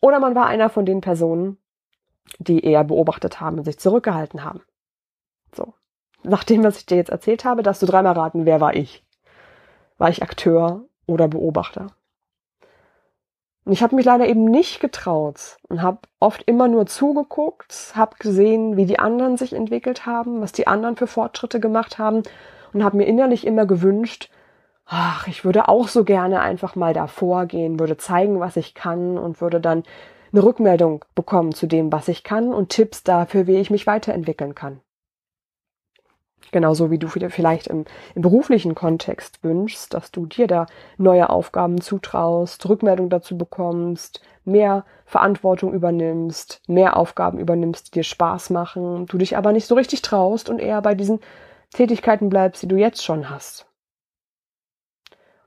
Oder 0.00 0.20
man 0.20 0.34
war 0.34 0.46
einer 0.46 0.70
von 0.70 0.86
den 0.86 1.00
Personen, 1.00 1.58
die 2.38 2.64
eher 2.64 2.84
beobachtet 2.84 3.40
haben 3.40 3.58
und 3.58 3.64
sich 3.64 3.78
zurückgehalten 3.78 4.44
haben. 4.44 4.62
So. 5.54 5.74
Nach 6.22 6.44
dem, 6.44 6.62
was 6.62 6.78
ich 6.78 6.86
dir 6.86 6.96
jetzt 6.96 7.10
erzählt 7.10 7.44
habe, 7.44 7.62
darfst 7.62 7.82
du 7.82 7.86
dreimal 7.86 8.12
raten, 8.12 8.44
wer 8.44 8.60
war 8.60 8.74
ich? 8.74 9.04
War 9.98 10.10
ich 10.10 10.22
Akteur 10.22 10.84
oder 11.06 11.28
Beobachter? 11.28 11.88
Und 13.64 13.72
ich 13.72 13.82
habe 13.82 13.94
mich 13.94 14.04
leider 14.04 14.26
eben 14.26 14.44
nicht 14.44 14.80
getraut 14.80 15.58
und 15.68 15.82
habe 15.82 16.00
oft 16.18 16.42
immer 16.42 16.68
nur 16.68 16.86
zugeguckt, 16.86 17.92
habe 17.94 18.16
gesehen, 18.18 18.76
wie 18.76 18.86
die 18.86 18.98
anderen 18.98 19.36
sich 19.36 19.52
entwickelt 19.52 20.06
haben, 20.06 20.40
was 20.40 20.52
die 20.52 20.66
anderen 20.66 20.96
für 20.96 21.06
Fortschritte 21.06 21.60
gemacht 21.60 21.98
haben 21.98 22.22
und 22.72 22.84
habe 22.84 22.96
mir 22.96 23.06
innerlich 23.06 23.46
immer 23.46 23.66
gewünscht, 23.66 24.30
ach, 24.86 25.28
ich 25.28 25.44
würde 25.44 25.68
auch 25.68 25.88
so 25.88 26.04
gerne 26.04 26.40
einfach 26.40 26.74
mal 26.74 26.92
davor 26.92 27.46
gehen, 27.46 27.78
würde 27.78 27.96
zeigen, 27.96 28.40
was 28.40 28.56
ich 28.56 28.74
kann 28.74 29.18
und 29.18 29.40
würde 29.40 29.60
dann 29.60 29.84
eine 30.32 30.42
Rückmeldung 30.42 31.04
bekommen 31.14 31.52
zu 31.52 31.66
dem, 31.66 31.92
was 31.92 32.08
ich 32.08 32.22
kann 32.22 32.52
und 32.52 32.70
Tipps 32.70 33.02
dafür, 33.02 33.46
wie 33.46 33.56
ich 33.56 33.70
mich 33.70 33.86
weiterentwickeln 33.86 34.54
kann. 34.54 34.80
Genauso 36.52 36.90
wie 36.90 36.98
du 36.98 37.06
vielleicht 37.06 37.68
im, 37.68 37.84
im, 38.16 38.22
beruflichen 38.22 38.74
Kontext 38.74 39.44
wünschst, 39.44 39.94
dass 39.94 40.10
du 40.10 40.26
dir 40.26 40.48
da 40.48 40.66
neue 40.98 41.30
Aufgaben 41.30 41.80
zutraust, 41.80 42.68
Rückmeldung 42.68 43.08
dazu 43.08 43.38
bekommst, 43.38 44.20
mehr 44.44 44.84
Verantwortung 45.04 45.72
übernimmst, 45.72 46.60
mehr 46.66 46.96
Aufgaben 46.96 47.38
übernimmst, 47.38 47.88
die 47.88 48.00
dir 48.00 48.04
Spaß 48.04 48.50
machen, 48.50 49.06
du 49.06 49.18
dich 49.18 49.36
aber 49.36 49.52
nicht 49.52 49.66
so 49.66 49.76
richtig 49.76 50.02
traust 50.02 50.48
und 50.48 50.58
eher 50.58 50.82
bei 50.82 50.96
diesen 50.96 51.20
Tätigkeiten 51.72 52.28
bleibst, 52.28 52.62
die 52.62 52.68
du 52.68 52.76
jetzt 52.76 53.04
schon 53.04 53.30
hast. 53.30 53.66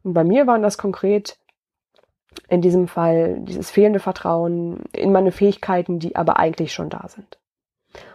Und 0.03 0.13
bei 0.13 0.24
mir 0.24 0.48
waren 0.48 0.62
das 0.62 0.77
konkret 0.77 1.38
in 2.50 2.62
diesem 2.62 2.88
Fall 2.88 3.39
dieses 3.42 3.72
fehlende 3.72 4.00
Vertrauen 4.00 4.84
in 4.92 5.12
meine 5.12 5.32
Fähigkeiten, 5.32 6.00
die 6.00 6.15
aber 6.15 6.38
eigentlich 6.38 6.74
schon 6.74 6.89
da 6.89 7.08
sind. 7.08 7.39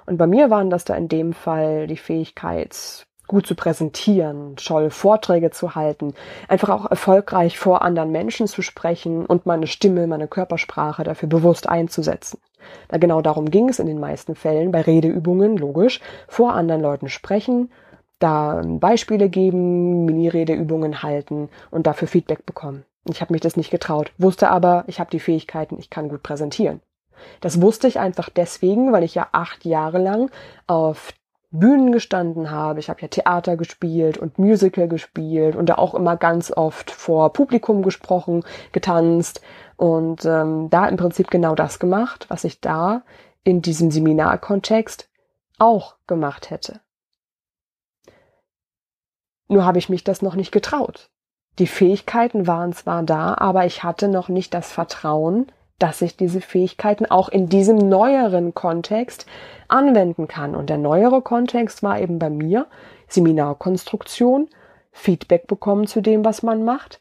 Und 0.06 0.16
bei 0.16 0.26
mir 0.26 0.50
waren 0.50 0.70
das 0.70 0.84
da 0.84 0.94
in 0.94 1.08
dem 1.08 1.32
Fall 1.32 1.86
die 1.86 1.96
Fähigkeit, 1.96 3.06
gut 3.28 3.46
zu 3.46 3.54
präsentieren, 3.54 4.56
toll 4.56 4.90
Vorträge 4.90 5.50
zu 5.50 5.74
halten, 5.74 6.14
einfach 6.48 6.70
auch 6.70 6.90
erfolgreich 6.90 7.58
vor 7.58 7.82
anderen 7.82 8.10
Menschen 8.10 8.46
zu 8.46 8.62
sprechen 8.62 9.26
und 9.26 9.46
meine 9.46 9.66
Stimme, 9.66 10.06
meine 10.06 10.28
Körpersprache 10.28 11.04
dafür 11.04 11.28
bewusst 11.28 11.68
einzusetzen. 11.68 12.40
Da 12.88 12.96
genau 12.96 13.20
darum 13.20 13.50
ging 13.50 13.68
es 13.68 13.78
in 13.78 13.86
den 13.86 14.00
meisten 14.00 14.34
Fällen 14.34 14.72
bei 14.72 14.80
Redeübungen, 14.80 15.56
logisch, 15.56 16.00
vor 16.26 16.54
anderen 16.54 16.80
Leuten 16.80 17.08
sprechen, 17.08 17.70
da 18.18 18.62
Beispiele 18.64 19.28
geben, 19.28 20.04
Mini-Redeübungen 20.04 21.02
halten 21.02 21.48
und 21.70 21.86
dafür 21.86 22.08
Feedback 22.08 22.44
bekommen. 22.46 22.84
Ich 23.08 23.20
habe 23.20 23.32
mich 23.32 23.40
das 23.40 23.56
nicht 23.56 23.70
getraut, 23.70 24.12
wusste 24.18 24.50
aber, 24.50 24.84
ich 24.86 25.00
habe 25.00 25.10
die 25.10 25.20
Fähigkeiten, 25.20 25.78
ich 25.78 25.90
kann 25.90 26.08
gut 26.08 26.22
präsentieren. 26.22 26.80
Das 27.40 27.60
wusste 27.60 27.88
ich 27.88 27.98
einfach 27.98 28.28
deswegen, 28.28 28.92
weil 28.92 29.02
ich 29.02 29.14
ja 29.14 29.28
acht 29.32 29.64
Jahre 29.64 29.98
lang 29.98 30.30
auf 30.66 31.12
Bühnen 31.50 31.92
gestanden 31.92 32.50
habe. 32.50 32.78
Ich 32.78 32.90
habe 32.90 33.00
ja 33.00 33.08
Theater 33.08 33.56
gespielt 33.56 34.18
und 34.18 34.38
Musical 34.38 34.86
gespielt 34.86 35.56
und 35.56 35.66
da 35.66 35.76
auch 35.76 35.94
immer 35.94 36.16
ganz 36.16 36.52
oft 36.52 36.90
vor 36.90 37.32
Publikum 37.32 37.82
gesprochen, 37.82 38.44
getanzt 38.72 39.40
und 39.76 40.24
ähm, 40.26 40.68
da 40.70 40.86
im 40.86 40.96
Prinzip 40.96 41.30
genau 41.30 41.54
das 41.54 41.78
gemacht, 41.78 42.26
was 42.28 42.44
ich 42.44 42.60
da 42.60 43.02
in 43.44 43.62
diesem 43.62 43.90
Seminarkontext 43.90 45.08
auch 45.58 45.96
gemacht 46.06 46.50
hätte. 46.50 46.80
Nur 49.48 49.64
habe 49.64 49.78
ich 49.78 49.88
mich 49.88 50.04
das 50.04 50.22
noch 50.22 50.34
nicht 50.34 50.52
getraut. 50.52 51.10
Die 51.58 51.66
Fähigkeiten 51.66 52.46
waren 52.46 52.72
zwar 52.72 53.02
da, 53.02 53.34
aber 53.34 53.66
ich 53.66 53.82
hatte 53.82 54.08
noch 54.08 54.28
nicht 54.28 54.54
das 54.54 54.70
Vertrauen, 54.70 55.46
dass 55.78 56.02
ich 56.02 56.16
diese 56.16 56.40
Fähigkeiten 56.40 57.06
auch 57.06 57.28
in 57.28 57.48
diesem 57.48 57.76
neueren 57.76 58.54
Kontext 58.54 59.26
anwenden 59.68 60.28
kann. 60.28 60.54
Und 60.54 60.70
der 60.70 60.78
neuere 60.78 61.22
Kontext 61.22 61.82
war 61.82 62.00
eben 62.00 62.18
bei 62.18 62.30
mir 62.30 62.66
Seminarkonstruktion, 63.08 64.48
Feedback 64.92 65.46
bekommen 65.46 65.86
zu 65.86 66.00
dem, 66.00 66.24
was 66.24 66.42
man 66.42 66.64
macht 66.64 67.00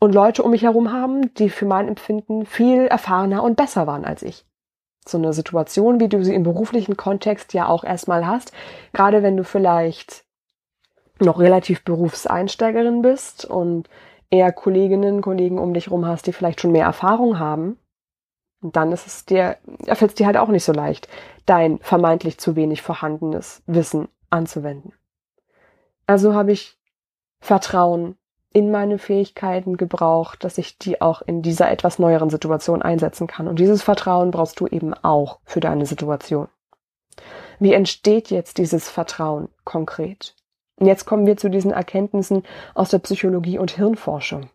und 0.00 0.14
Leute 0.14 0.42
um 0.42 0.50
mich 0.50 0.62
herum 0.62 0.92
haben, 0.92 1.32
die 1.34 1.48
für 1.48 1.66
mein 1.66 1.88
Empfinden 1.88 2.46
viel 2.46 2.86
erfahrener 2.86 3.42
und 3.42 3.56
besser 3.56 3.86
waren 3.86 4.04
als 4.04 4.22
ich. 4.22 4.44
So 5.06 5.18
eine 5.18 5.32
Situation, 5.32 6.00
wie 6.00 6.08
du 6.08 6.24
sie 6.24 6.34
im 6.34 6.42
beruflichen 6.42 6.96
Kontext 6.96 7.52
ja 7.54 7.68
auch 7.68 7.84
erstmal 7.84 8.26
hast, 8.26 8.52
gerade 8.92 9.22
wenn 9.22 9.36
du 9.36 9.44
vielleicht 9.44 10.23
noch 11.20 11.38
relativ 11.38 11.84
Berufseinsteigerin 11.84 13.02
bist 13.02 13.44
und 13.44 13.88
eher 14.30 14.52
Kolleginnen, 14.52 15.22
Kollegen 15.22 15.58
um 15.58 15.74
dich 15.74 15.86
herum 15.86 16.06
hast, 16.06 16.26
die 16.26 16.32
vielleicht 16.32 16.60
schon 16.60 16.72
mehr 16.72 16.86
Erfahrung 16.86 17.38
haben, 17.38 17.78
dann 18.60 18.92
ist 18.92 19.06
es 19.06 19.26
dir, 19.26 19.56
fällt 19.84 20.12
es 20.12 20.14
dir 20.14 20.26
halt 20.26 20.36
auch 20.36 20.48
nicht 20.48 20.64
so 20.64 20.72
leicht, 20.72 21.08
dein 21.46 21.78
vermeintlich 21.78 22.38
zu 22.38 22.56
wenig 22.56 22.82
vorhandenes 22.82 23.62
Wissen 23.66 24.08
anzuwenden. 24.30 24.92
Also 26.06 26.34
habe 26.34 26.52
ich 26.52 26.78
Vertrauen 27.40 28.16
in 28.52 28.70
meine 28.70 28.98
Fähigkeiten 28.98 29.76
gebraucht, 29.76 30.44
dass 30.44 30.58
ich 30.58 30.78
die 30.78 31.00
auch 31.00 31.22
in 31.22 31.42
dieser 31.42 31.70
etwas 31.70 31.98
neueren 31.98 32.30
Situation 32.30 32.82
einsetzen 32.82 33.26
kann. 33.26 33.48
Und 33.48 33.58
dieses 33.58 33.82
Vertrauen 33.82 34.30
brauchst 34.30 34.60
du 34.60 34.66
eben 34.66 34.94
auch 34.94 35.40
für 35.44 35.60
deine 35.60 35.86
Situation. 35.86 36.48
Wie 37.58 37.72
entsteht 37.72 38.30
jetzt 38.30 38.58
dieses 38.58 38.88
Vertrauen 38.88 39.48
konkret? 39.64 40.34
Und 40.76 40.86
jetzt 40.86 41.04
kommen 41.04 41.26
wir 41.26 41.36
zu 41.36 41.48
diesen 41.48 41.70
Erkenntnissen 41.70 42.42
aus 42.74 42.90
der 42.90 42.98
Psychologie 42.98 43.58
und 43.58 43.72
Hirnforschung. 43.72 44.50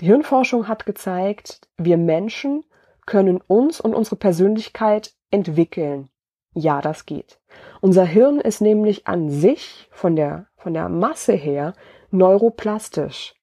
Die 0.00 0.06
Hirnforschung 0.06 0.66
hat 0.66 0.86
gezeigt, 0.86 1.68
wir 1.76 1.96
Menschen 1.96 2.64
können 3.06 3.40
uns 3.46 3.80
und 3.80 3.94
unsere 3.94 4.16
Persönlichkeit 4.16 5.14
entwickeln. 5.30 6.08
Ja, 6.54 6.80
das 6.80 7.06
geht. 7.06 7.38
Unser 7.80 8.04
Hirn 8.04 8.40
ist 8.40 8.60
nämlich 8.60 9.06
an 9.06 9.30
sich 9.30 9.88
von 9.92 10.16
der, 10.16 10.46
von 10.56 10.74
der 10.74 10.88
Masse 10.88 11.32
her 11.32 11.74
neuroplastisch. 12.10 13.34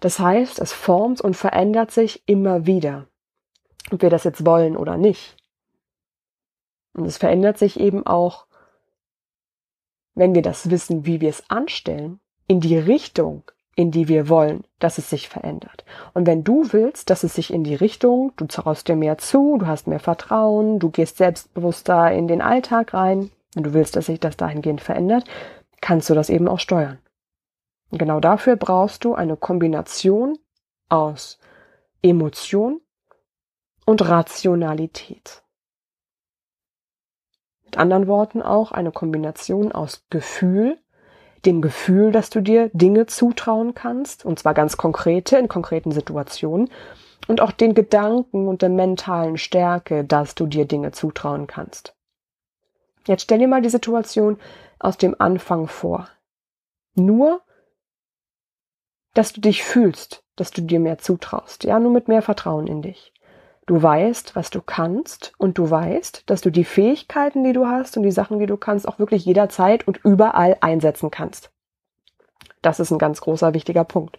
Das 0.00 0.18
heißt, 0.18 0.58
es 0.58 0.72
formt 0.72 1.20
und 1.20 1.36
verändert 1.36 1.90
sich 1.90 2.22
immer 2.26 2.66
wieder. 2.66 3.06
Ob 3.92 4.02
wir 4.02 4.10
das 4.10 4.24
jetzt 4.24 4.44
wollen 4.46 4.76
oder 4.76 4.96
nicht. 4.96 5.36
Und 6.94 7.04
es 7.04 7.18
verändert 7.18 7.58
sich 7.58 7.78
eben 7.78 8.06
auch, 8.06 8.46
wenn 10.20 10.34
wir 10.34 10.42
das 10.42 10.68
wissen, 10.68 11.06
wie 11.06 11.22
wir 11.22 11.30
es 11.30 11.48
anstellen, 11.48 12.20
in 12.46 12.60
die 12.60 12.76
Richtung, 12.76 13.42
in 13.74 13.90
die 13.90 14.06
wir 14.06 14.28
wollen, 14.28 14.64
dass 14.78 14.98
es 14.98 15.08
sich 15.08 15.30
verändert. 15.30 15.86
Und 16.12 16.26
wenn 16.26 16.44
du 16.44 16.72
willst, 16.72 17.08
dass 17.08 17.24
es 17.24 17.34
sich 17.34 17.50
in 17.50 17.64
die 17.64 17.74
Richtung, 17.74 18.32
du 18.36 18.44
traust 18.44 18.86
dir 18.86 18.96
mehr 18.96 19.16
zu, 19.16 19.56
du 19.58 19.66
hast 19.66 19.86
mehr 19.86 19.98
Vertrauen, 19.98 20.78
du 20.78 20.90
gehst 20.90 21.16
selbstbewusster 21.16 22.12
in 22.12 22.28
den 22.28 22.42
Alltag 22.42 22.92
rein, 22.92 23.30
wenn 23.54 23.62
du 23.62 23.72
willst, 23.72 23.96
dass 23.96 24.06
sich 24.06 24.20
das 24.20 24.36
dahingehend 24.36 24.82
verändert, 24.82 25.24
kannst 25.80 26.10
du 26.10 26.14
das 26.14 26.28
eben 26.28 26.48
auch 26.48 26.60
steuern. 26.60 26.98
Und 27.90 27.98
genau 27.98 28.20
dafür 28.20 28.56
brauchst 28.56 29.04
du 29.04 29.14
eine 29.14 29.38
Kombination 29.38 30.38
aus 30.90 31.38
Emotion 32.02 32.82
und 33.86 34.06
Rationalität. 34.06 35.42
Mit 37.70 37.78
anderen 37.78 38.08
Worten 38.08 38.42
auch 38.42 38.72
eine 38.72 38.90
Kombination 38.90 39.70
aus 39.70 40.04
Gefühl 40.10 40.78
dem 41.46 41.62
Gefühl, 41.62 42.12
dass 42.12 42.30
du 42.30 42.40
dir 42.40 42.70
Dinge 42.72 43.06
zutrauen 43.06 43.74
kannst, 43.74 44.24
und 44.24 44.38
zwar 44.38 44.54
ganz 44.54 44.76
konkrete, 44.76 45.38
in 45.38 45.48
konkreten 45.48 45.92
Situationen, 45.92 46.70
und 47.28 47.40
auch 47.40 47.52
den 47.52 47.74
Gedanken 47.74 48.48
und 48.48 48.62
der 48.62 48.68
mentalen 48.68 49.38
Stärke, 49.38 50.04
dass 50.04 50.34
du 50.34 50.46
dir 50.46 50.64
Dinge 50.64 50.92
zutrauen 50.92 51.46
kannst. 51.46 51.94
Jetzt 53.06 53.22
stell 53.22 53.38
dir 53.38 53.48
mal 53.48 53.62
die 53.62 53.70
Situation 53.70 54.38
aus 54.78 54.96
dem 54.96 55.16
Anfang 55.18 55.68
vor. 55.68 56.08
Nur, 56.94 57.40
dass 59.14 59.32
du 59.32 59.40
dich 59.40 59.62
fühlst, 59.62 60.24
dass 60.36 60.50
du 60.50 60.62
dir 60.62 60.80
mehr 60.80 60.98
zutraust, 60.98 61.64
ja, 61.64 61.78
nur 61.78 61.92
mit 61.92 62.08
mehr 62.08 62.22
Vertrauen 62.22 62.66
in 62.66 62.82
dich. 62.82 63.12
Du 63.70 63.80
weißt, 63.80 64.34
was 64.34 64.50
du 64.50 64.62
kannst 64.62 65.32
und 65.38 65.56
du 65.56 65.70
weißt, 65.70 66.24
dass 66.26 66.40
du 66.40 66.50
die 66.50 66.64
Fähigkeiten, 66.64 67.44
die 67.44 67.52
du 67.52 67.68
hast 67.68 67.96
und 67.96 68.02
die 68.02 68.10
Sachen, 68.10 68.40
die 68.40 68.46
du 68.46 68.56
kannst, 68.56 68.88
auch 68.88 68.98
wirklich 68.98 69.24
jederzeit 69.24 69.86
und 69.86 69.98
überall 69.98 70.56
einsetzen 70.60 71.12
kannst. 71.12 71.52
Das 72.62 72.80
ist 72.80 72.90
ein 72.90 72.98
ganz 72.98 73.20
großer, 73.20 73.54
wichtiger 73.54 73.84
Punkt. 73.84 74.18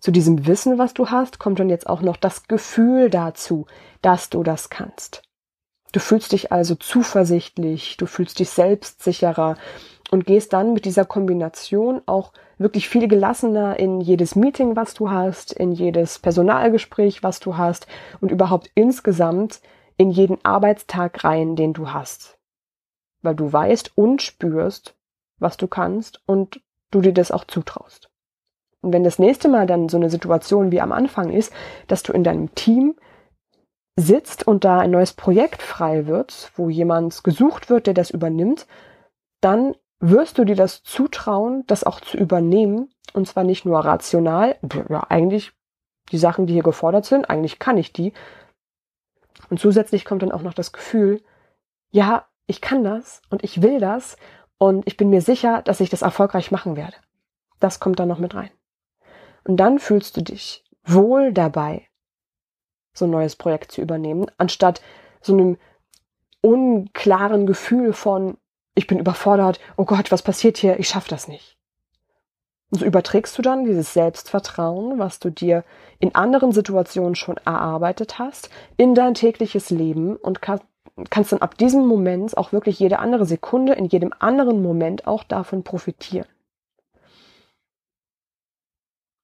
zu 0.00 0.10
diesem 0.10 0.48
Wissen, 0.48 0.76
was 0.76 0.92
du 0.92 1.08
hast, 1.08 1.38
kommt 1.38 1.60
dann 1.60 1.70
jetzt 1.70 1.88
auch 1.88 2.02
noch 2.02 2.16
das 2.16 2.48
Gefühl 2.48 3.10
dazu, 3.10 3.66
dass 4.02 4.28
du 4.28 4.42
das 4.42 4.70
kannst. 4.70 5.22
Du 5.92 6.00
fühlst 6.00 6.32
dich 6.32 6.52
also 6.52 6.74
zuversichtlich, 6.74 7.96
du 7.96 8.06
fühlst 8.06 8.38
dich 8.38 8.50
selbstsicherer 8.50 9.56
und 10.10 10.26
gehst 10.26 10.52
dann 10.52 10.72
mit 10.72 10.84
dieser 10.84 11.04
Kombination 11.04 12.02
auch 12.06 12.32
wirklich 12.58 12.88
viel 12.88 13.08
gelassener 13.08 13.78
in 13.78 14.00
jedes 14.00 14.36
Meeting, 14.36 14.76
was 14.76 14.94
du 14.94 15.10
hast, 15.10 15.52
in 15.52 15.72
jedes 15.72 16.18
Personalgespräch, 16.18 17.22
was 17.22 17.40
du 17.40 17.56
hast 17.56 17.86
und 18.20 18.30
überhaupt 18.30 18.70
insgesamt 18.74 19.60
in 19.96 20.10
jeden 20.10 20.44
Arbeitstag 20.44 21.24
rein, 21.24 21.56
den 21.56 21.72
du 21.72 21.90
hast. 21.92 22.38
Weil 23.22 23.34
du 23.34 23.52
weißt 23.52 23.92
und 23.96 24.22
spürst, 24.22 24.94
was 25.38 25.56
du 25.56 25.66
kannst 25.66 26.20
und 26.26 26.60
du 26.90 27.00
dir 27.00 27.12
das 27.12 27.30
auch 27.30 27.44
zutraust. 27.44 28.10
Und 28.80 28.92
wenn 28.92 29.04
das 29.04 29.18
nächste 29.18 29.48
Mal 29.48 29.66
dann 29.66 29.88
so 29.88 29.96
eine 29.96 30.10
Situation 30.10 30.70
wie 30.70 30.80
am 30.80 30.92
Anfang 30.92 31.30
ist, 31.30 31.52
dass 31.88 32.02
du 32.02 32.12
in 32.12 32.24
deinem 32.24 32.54
Team 32.54 32.94
sitzt 33.98 34.46
und 34.46 34.64
da 34.64 34.78
ein 34.78 34.92
neues 34.92 35.12
Projekt 35.12 35.60
frei 35.60 36.06
wird, 36.06 36.52
wo 36.54 36.70
jemand 36.70 37.24
gesucht 37.24 37.68
wird, 37.68 37.88
der 37.88 37.94
das 37.94 38.10
übernimmt, 38.10 38.68
dann 39.40 39.74
wirst 39.98 40.38
du 40.38 40.44
dir 40.44 40.54
das 40.54 40.84
zutrauen, 40.84 41.64
das 41.66 41.82
auch 41.82 42.00
zu 42.00 42.16
übernehmen. 42.16 42.90
Und 43.12 43.26
zwar 43.26 43.42
nicht 43.42 43.64
nur 43.64 43.80
rational, 43.80 44.56
ja, 44.88 45.04
eigentlich 45.08 45.52
die 46.12 46.18
Sachen, 46.18 46.46
die 46.46 46.52
hier 46.52 46.62
gefordert 46.62 47.06
sind, 47.06 47.28
eigentlich 47.28 47.58
kann 47.58 47.76
ich 47.76 47.92
die. 47.92 48.12
Und 49.50 49.58
zusätzlich 49.58 50.04
kommt 50.04 50.22
dann 50.22 50.32
auch 50.32 50.42
noch 50.42 50.54
das 50.54 50.72
Gefühl, 50.72 51.20
ja, 51.90 52.26
ich 52.46 52.60
kann 52.60 52.84
das 52.84 53.20
und 53.30 53.42
ich 53.42 53.62
will 53.62 53.80
das 53.80 54.16
und 54.58 54.86
ich 54.86 54.96
bin 54.96 55.10
mir 55.10 55.22
sicher, 55.22 55.62
dass 55.62 55.80
ich 55.80 55.90
das 55.90 56.02
erfolgreich 56.02 56.52
machen 56.52 56.76
werde. 56.76 56.96
Das 57.58 57.80
kommt 57.80 57.98
dann 57.98 58.08
noch 58.08 58.18
mit 58.18 58.34
rein. 58.34 58.50
Und 59.44 59.56
dann 59.56 59.80
fühlst 59.80 60.16
du 60.16 60.22
dich 60.22 60.64
wohl 60.84 61.32
dabei, 61.32 61.87
so 62.98 63.06
ein 63.06 63.10
neues 63.10 63.36
Projekt 63.36 63.72
zu 63.72 63.80
übernehmen, 63.80 64.26
anstatt 64.38 64.80
so 65.20 65.32
einem 65.32 65.56
unklaren 66.40 67.46
Gefühl 67.46 67.92
von, 67.92 68.36
ich 68.74 68.86
bin 68.86 68.98
überfordert, 68.98 69.60
oh 69.76 69.84
Gott, 69.84 70.12
was 70.12 70.22
passiert 70.22 70.58
hier, 70.58 70.78
ich 70.78 70.88
schaffe 70.88 71.08
das 71.08 71.28
nicht. 71.28 71.56
Und 72.70 72.80
so 72.80 72.84
überträgst 72.84 73.36
du 73.38 73.42
dann 73.42 73.64
dieses 73.64 73.94
Selbstvertrauen, 73.94 74.98
was 74.98 75.18
du 75.18 75.30
dir 75.30 75.64
in 75.98 76.14
anderen 76.14 76.52
Situationen 76.52 77.14
schon 77.14 77.38
erarbeitet 77.38 78.18
hast, 78.18 78.50
in 78.76 78.94
dein 78.94 79.14
tägliches 79.14 79.70
Leben 79.70 80.16
und 80.16 80.42
kann, 80.42 80.60
kannst 81.08 81.32
dann 81.32 81.40
ab 81.40 81.56
diesem 81.56 81.86
Moment 81.86 82.36
auch 82.36 82.52
wirklich 82.52 82.78
jede 82.78 82.98
andere 82.98 83.24
Sekunde, 83.24 83.72
in 83.72 83.86
jedem 83.86 84.12
anderen 84.18 84.62
Moment 84.62 85.06
auch 85.06 85.24
davon 85.24 85.64
profitieren 85.64 86.26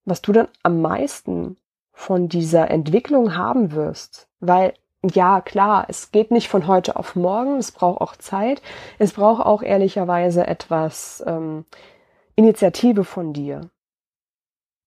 was 0.05 0.23
du 0.23 0.33
dann 0.33 0.49
am 0.63 0.81
meisten 0.81 1.57
von 1.95 2.29
dieser 2.29 2.71
Entwicklung 2.71 3.37
haben 3.37 3.73
wirst, 3.73 4.29
weil 4.41 4.75
ja, 5.03 5.41
klar, 5.41 5.87
es 5.89 6.13
geht 6.13 6.31
nicht 6.31 6.49
von 6.49 6.67
heute 6.67 6.97
auf 6.97 7.15
morgen, 7.15 7.59
es 7.59 7.73
braucht 7.73 8.01
auch 8.01 8.17
Zeit, 8.17 8.63
es 8.99 9.13
braucht 9.13 9.45
auch 9.45 9.63
ehrlicherweise 9.63 10.47
etwas 10.47 11.23
ähm, 11.27 11.65
Initiative 12.37 13.05
von 13.05 13.33
dir. 13.33 13.71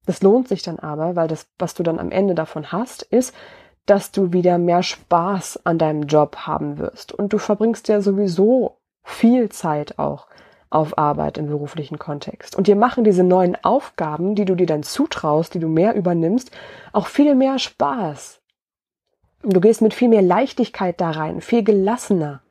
Das 0.06 0.22
lohnt 0.22 0.48
sich 0.48 0.64
dann 0.64 0.80
aber, 0.80 1.16
weil 1.16 1.28
das, 1.28 1.48
was 1.60 1.74
du 1.74 1.84
dann 1.84 2.00
am 2.00 2.12
Ende 2.12 2.34
davon 2.34 2.72
hast, 2.72 3.04
ist, 3.04 3.34
dass 3.86 4.12
du 4.12 4.34
wieder 4.34 4.58
mehr 4.58 4.84
Spaß 4.84 5.66
an 5.66 5.78
deinem 5.78 6.04
Job 6.04 6.36
haben 6.48 6.78
wirst. 6.78 7.14
Und 7.14 7.32
du 7.32 7.38
verbringst 7.38 7.88
ja 7.88 8.02
sowieso 8.02 8.78
viel 9.04 9.50
Zeit 9.50 10.00
auch 10.00 10.28
auf 10.70 10.98
Arbeit 10.98 11.38
im 11.38 11.48
beruflichen 11.48 11.98
Kontext. 11.98 12.56
Und 12.56 12.68
dir 12.68 12.76
machen 12.76 13.04
diese 13.04 13.24
neuen 13.24 13.56
Aufgaben, 13.64 14.36
die 14.36 14.46
du 14.46 14.56
dir 14.56 14.68
dann 14.68 14.84
zutraust, 14.84 15.54
die 15.54 15.60
du 15.60 15.68
mehr 15.68 15.96
übernimmst, 15.96 16.52
auch 16.92 17.08
viel 17.08 17.36
mehr 17.36 17.58
Spaß. 17.58 18.42
Du 19.44 19.62
gehst 19.62 19.82
mit 19.82 19.94
viel 19.94 20.10
mehr 20.10 20.22
Leichtigkeit 20.22 21.00
da 21.00 21.12
rein, 21.12 21.42
viel 21.42 21.64
gelassener. 21.64 22.42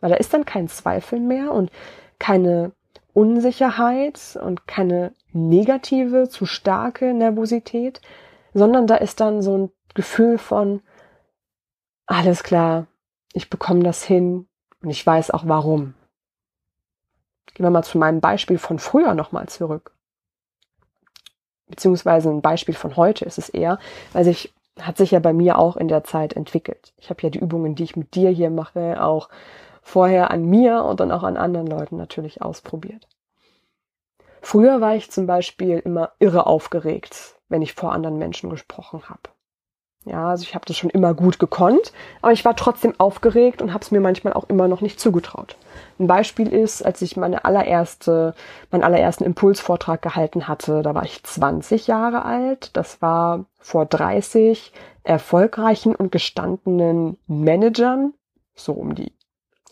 Weil 0.00 0.10
da 0.10 0.16
ist 0.16 0.34
dann 0.34 0.44
kein 0.44 0.68
Zweifel 0.68 1.20
mehr 1.20 1.52
und 1.52 1.70
keine 2.18 2.72
Unsicherheit 3.14 4.38
und 4.42 4.66
keine 4.66 5.12
negative, 5.32 6.28
zu 6.28 6.44
starke 6.44 7.14
Nervosität, 7.14 8.00
sondern 8.52 8.86
da 8.86 8.96
ist 8.96 9.20
dann 9.20 9.42
so 9.42 9.56
ein 9.56 9.70
Gefühl 9.94 10.38
von, 10.38 10.82
alles 12.06 12.42
klar, 12.42 12.86
ich 13.32 13.48
bekomme 13.48 13.82
das 13.82 14.02
hin 14.02 14.46
und 14.82 14.90
ich 14.90 15.06
weiß 15.06 15.30
auch 15.30 15.44
warum. 15.46 15.94
Gehen 17.54 17.64
wir 17.66 17.70
mal 17.70 17.82
zu 17.82 17.98
meinem 17.98 18.20
Beispiel 18.20 18.58
von 18.58 18.78
früher 18.78 19.14
nochmal 19.14 19.48
zurück. 19.48 19.92
Beziehungsweise 21.68 22.30
ein 22.30 22.42
Beispiel 22.42 22.74
von 22.74 22.96
heute 22.96 23.24
ist 23.24 23.38
es 23.38 23.48
eher, 23.48 23.78
weil 24.12 24.24
sich 24.24 24.52
hat 24.80 24.96
sich 24.96 25.10
ja 25.10 25.18
bei 25.18 25.32
mir 25.32 25.58
auch 25.58 25.76
in 25.76 25.88
der 25.88 26.04
Zeit 26.04 26.32
entwickelt. 26.34 26.94
Ich 26.96 27.10
habe 27.10 27.22
ja 27.22 27.30
die 27.30 27.38
Übungen, 27.38 27.74
die 27.74 27.84
ich 27.84 27.96
mit 27.96 28.14
dir 28.14 28.30
hier 28.30 28.50
mache, 28.50 29.02
auch 29.02 29.28
vorher 29.82 30.30
an 30.30 30.44
mir 30.44 30.84
und 30.84 31.00
dann 31.00 31.12
auch 31.12 31.24
an 31.24 31.36
anderen 31.36 31.66
Leuten 31.66 31.96
natürlich 31.96 32.40
ausprobiert. 32.40 33.06
Früher 34.40 34.80
war 34.80 34.96
ich 34.96 35.10
zum 35.10 35.26
Beispiel 35.26 35.78
immer 35.78 36.12
irre 36.18 36.46
aufgeregt, 36.46 37.36
wenn 37.48 37.62
ich 37.62 37.74
vor 37.74 37.92
anderen 37.92 38.18
Menschen 38.18 38.50
gesprochen 38.50 39.08
habe. 39.08 39.31
Ja, 40.04 40.30
also 40.30 40.42
ich 40.42 40.54
habe 40.54 40.64
das 40.66 40.76
schon 40.76 40.90
immer 40.90 41.14
gut 41.14 41.38
gekonnt, 41.38 41.92
aber 42.22 42.32
ich 42.32 42.44
war 42.44 42.56
trotzdem 42.56 42.94
aufgeregt 42.98 43.62
und 43.62 43.72
habe 43.72 43.84
es 43.84 43.92
mir 43.92 44.00
manchmal 44.00 44.32
auch 44.32 44.48
immer 44.48 44.66
noch 44.66 44.80
nicht 44.80 44.98
zugetraut. 44.98 45.56
Ein 46.00 46.08
Beispiel 46.08 46.52
ist, 46.52 46.84
als 46.84 47.02
ich 47.02 47.16
meine 47.16 47.44
allererste, 47.44 48.34
meinen 48.72 48.82
allerersten 48.82 49.22
Impulsvortrag 49.22 50.02
gehalten 50.02 50.48
hatte, 50.48 50.82
da 50.82 50.94
war 50.94 51.04
ich 51.04 51.22
20 51.22 51.86
Jahre 51.86 52.24
alt. 52.24 52.76
Das 52.76 53.00
war 53.00 53.44
vor 53.60 53.86
30 53.86 54.72
erfolgreichen 55.04 55.94
und 55.94 56.10
gestandenen 56.10 57.16
Managern, 57.28 58.12
so 58.56 58.72
um 58.72 58.96
die 58.96 59.12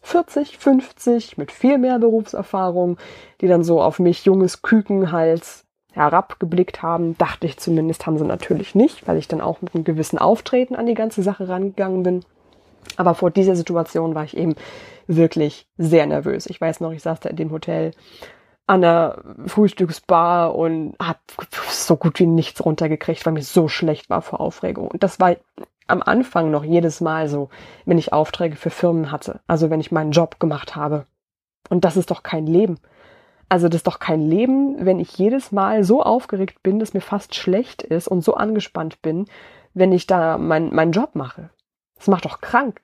40, 0.03 0.59
50, 0.59 1.39
mit 1.39 1.51
viel 1.51 1.79
mehr 1.79 1.99
Berufserfahrung, 1.99 2.99
die 3.41 3.49
dann 3.49 3.65
so 3.65 3.83
auf 3.83 3.99
mich 3.99 4.25
junges 4.25 4.63
Küken 4.63 5.11
halt 5.11 5.43
herabgeblickt 6.01 6.83
haben. 6.83 7.17
Dachte 7.19 7.47
ich 7.47 7.59
zumindest, 7.59 8.07
haben 8.07 8.19
sie 8.19 8.25
natürlich 8.25 8.75
nicht, 8.75 9.07
weil 9.07 9.19
ich 9.19 9.29
dann 9.29 9.41
auch 9.41 9.61
mit 9.61 9.75
einem 9.75 9.85
gewissen 9.85 10.19
Auftreten 10.19 10.75
an 10.75 10.87
die 10.87 10.95
ganze 10.95 11.23
Sache 11.23 11.49
rangegangen 11.49 12.03
bin. 12.03 12.25
Aber 12.97 13.15
vor 13.15 13.31
dieser 13.31 13.57
Situation 13.57 14.15
war 14.15 14.25
ich 14.25 14.37
eben 14.37 14.55
wirklich 15.07 15.67
sehr 15.77 16.07
nervös. 16.07 16.47
Ich 16.47 16.61
weiß 16.61 16.81
noch, 16.81 16.93
ich 16.93 17.03
saß 17.03 17.21
da 17.21 17.29
in 17.29 17.37
dem 17.37 17.51
Hotel 17.51 17.93
an 18.67 18.83
der 18.83 19.23
Frühstücksbar 19.47 20.55
und 20.55 20.95
habe 21.03 21.19
so 21.69 21.97
gut 21.97 22.19
wie 22.21 22.27
nichts 22.27 22.65
runtergekriegt, 22.65 23.27
weil 23.27 23.33
mir 23.33 23.43
so 23.43 23.69
schlecht 23.69 24.09
war 24.09 24.23
vor 24.23 24.41
Aufregung. 24.41 24.89
Und 24.89 25.03
das 25.03 25.19
war 25.19 25.37
am 25.89 26.03
Anfang 26.03 26.51
noch 26.51 26.65
jedes 26.65 27.01
Mal 27.01 27.29
so, 27.29 27.51
wenn 27.85 27.99
ich 27.99 28.13
Aufträge 28.13 28.57
für 28.57 28.71
Firmen 28.71 29.11
hatte. 29.11 29.41
Also 29.47 29.71
wenn 29.71 29.81
ich 29.81 29.93
meinen 29.93 30.13
Job 30.13 30.39
gemacht 30.39 30.77
habe. 30.77 31.05
Und 31.69 31.85
das 31.85 31.97
ist 31.97 32.11
doch 32.11 32.23
kein 32.23 32.47
Leben. 32.47 32.79
Also 33.51 33.69
das 33.69 33.81
ist 33.81 33.89
doch 33.89 33.99
kein 33.99 34.23
Leben, 34.23 34.87
wenn 34.87 35.01
ich 35.01 35.19
jedes 35.19 35.51
Mal 35.51 35.83
so 35.83 36.05
aufgeregt 36.05 36.63
bin, 36.63 36.79
dass 36.79 36.95
mir 36.95 37.01
fast 37.01 37.35
schlecht 37.35 37.83
ist 37.83 38.07
und 38.07 38.23
so 38.23 38.35
angespannt 38.35 39.03
bin, 39.03 39.27
wenn 39.75 39.91
ich 39.91 40.07
da 40.07 40.39
mein, 40.39 40.73
meinen 40.73 40.93
Job 40.93 41.17
mache. 41.17 41.51
Das 41.97 42.07
macht 42.07 42.25
doch 42.25 42.41
krank. 42.41 42.81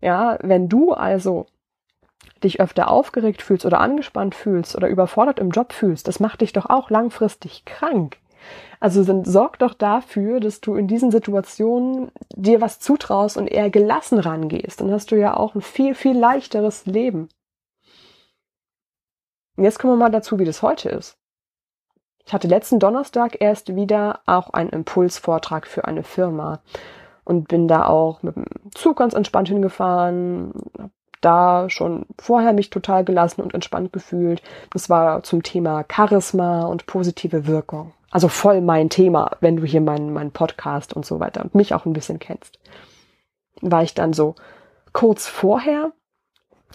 Ja, 0.00 0.38
wenn 0.40 0.70
du 0.70 0.92
also 0.92 1.44
dich 2.42 2.58
öfter 2.58 2.90
aufgeregt 2.90 3.42
fühlst 3.42 3.66
oder 3.66 3.80
angespannt 3.80 4.34
fühlst 4.34 4.76
oder 4.76 4.88
überfordert 4.88 5.38
im 5.38 5.50
Job 5.50 5.74
fühlst, 5.74 6.08
das 6.08 6.20
macht 6.20 6.40
dich 6.40 6.54
doch 6.54 6.70
auch 6.70 6.88
langfristig 6.88 7.66
krank. 7.66 8.16
Also 8.80 9.02
sind, 9.02 9.26
sorg 9.26 9.58
doch 9.58 9.74
dafür, 9.74 10.40
dass 10.40 10.62
du 10.62 10.76
in 10.76 10.88
diesen 10.88 11.10
Situationen 11.10 12.10
dir 12.34 12.62
was 12.62 12.80
zutraust 12.80 13.36
und 13.36 13.46
eher 13.46 13.68
gelassen 13.68 14.18
rangehst. 14.18 14.80
Dann 14.80 14.90
hast 14.90 15.10
du 15.10 15.16
ja 15.16 15.36
auch 15.36 15.54
ein 15.54 15.60
viel, 15.60 15.94
viel 15.94 16.16
leichteres 16.16 16.86
Leben. 16.86 17.28
Und 19.56 19.64
jetzt 19.64 19.78
kommen 19.78 19.94
wir 19.94 20.04
mal 20.04 20.10
dazu, 20.10 20.38
wie 20.38 20.44
das 20.44 20.62
heute 20.62 20.88
ist. 20.90 21.16
Ich 22.24 22.32
hatte 22.32 22.48
letzten 22.48 22.78
Donnerstag 22.78 23.40
erst 23.40 23.74
wieder 23.76 24.20
auch 24.26 24.50
einen 24.50 24.70
Impulsvortrag 24.70 25.66
für 25.66 25.84
eine 25.84 26.02
Firma 26.02 26.60
und 27.24 27.48
bin 27.48 27.68
da 27.68 27.86
auch 27.86 28.22
mit 28.22 28.36
dem 28.36 28.44
Zug 28.74 28.98
ganz 28.98 29.14
entspannt 29.14 29.48
hingefahren, 29.48 30.52
da 31.20 31.70
schon 31.70 32.06
vorher 32.18 32.52
mich 32.52 32.70
total 32.70 33.04
gelassen 33.04 33.42
und 33.42 33.54
entspannt 33.54 33.92
gefühlt. 33.92 34.42
Das 34.72 34.90
war 34.90 35.22
zum 35.22 35.42
Thema 35.42 35.84
Charisma 35.90 36.66
und 36.66 36.86
positive 36.86 37.46
Wirkung. 37.46 37.92
Also 38.10 38.28
voll 38.28 38.60
mein 38.60 38.90
Thema, 38.90 39.30
wenn 39.40 39.56
du 39.56 39.64
hier 39.64 39.80
meinen, 39.80 40.12
meinen 40.12 40.32
Podcast 40.32 40.94
und 40.94 41.06
so 41.06 41.20
weiter 41.20 41.42
und 41.42 41.54
mich 41.54 41.74
auch 41.74 41.84
ein 41.84 41.92
bisschen 41.92 42.18
kennst. 42.18 42.58
War 43.60 43.82
ich 43.82 43.94
dann 43.94 44.12
so 44.12 44.34
kurz 44.92 45.26
vorher 45.26 45.92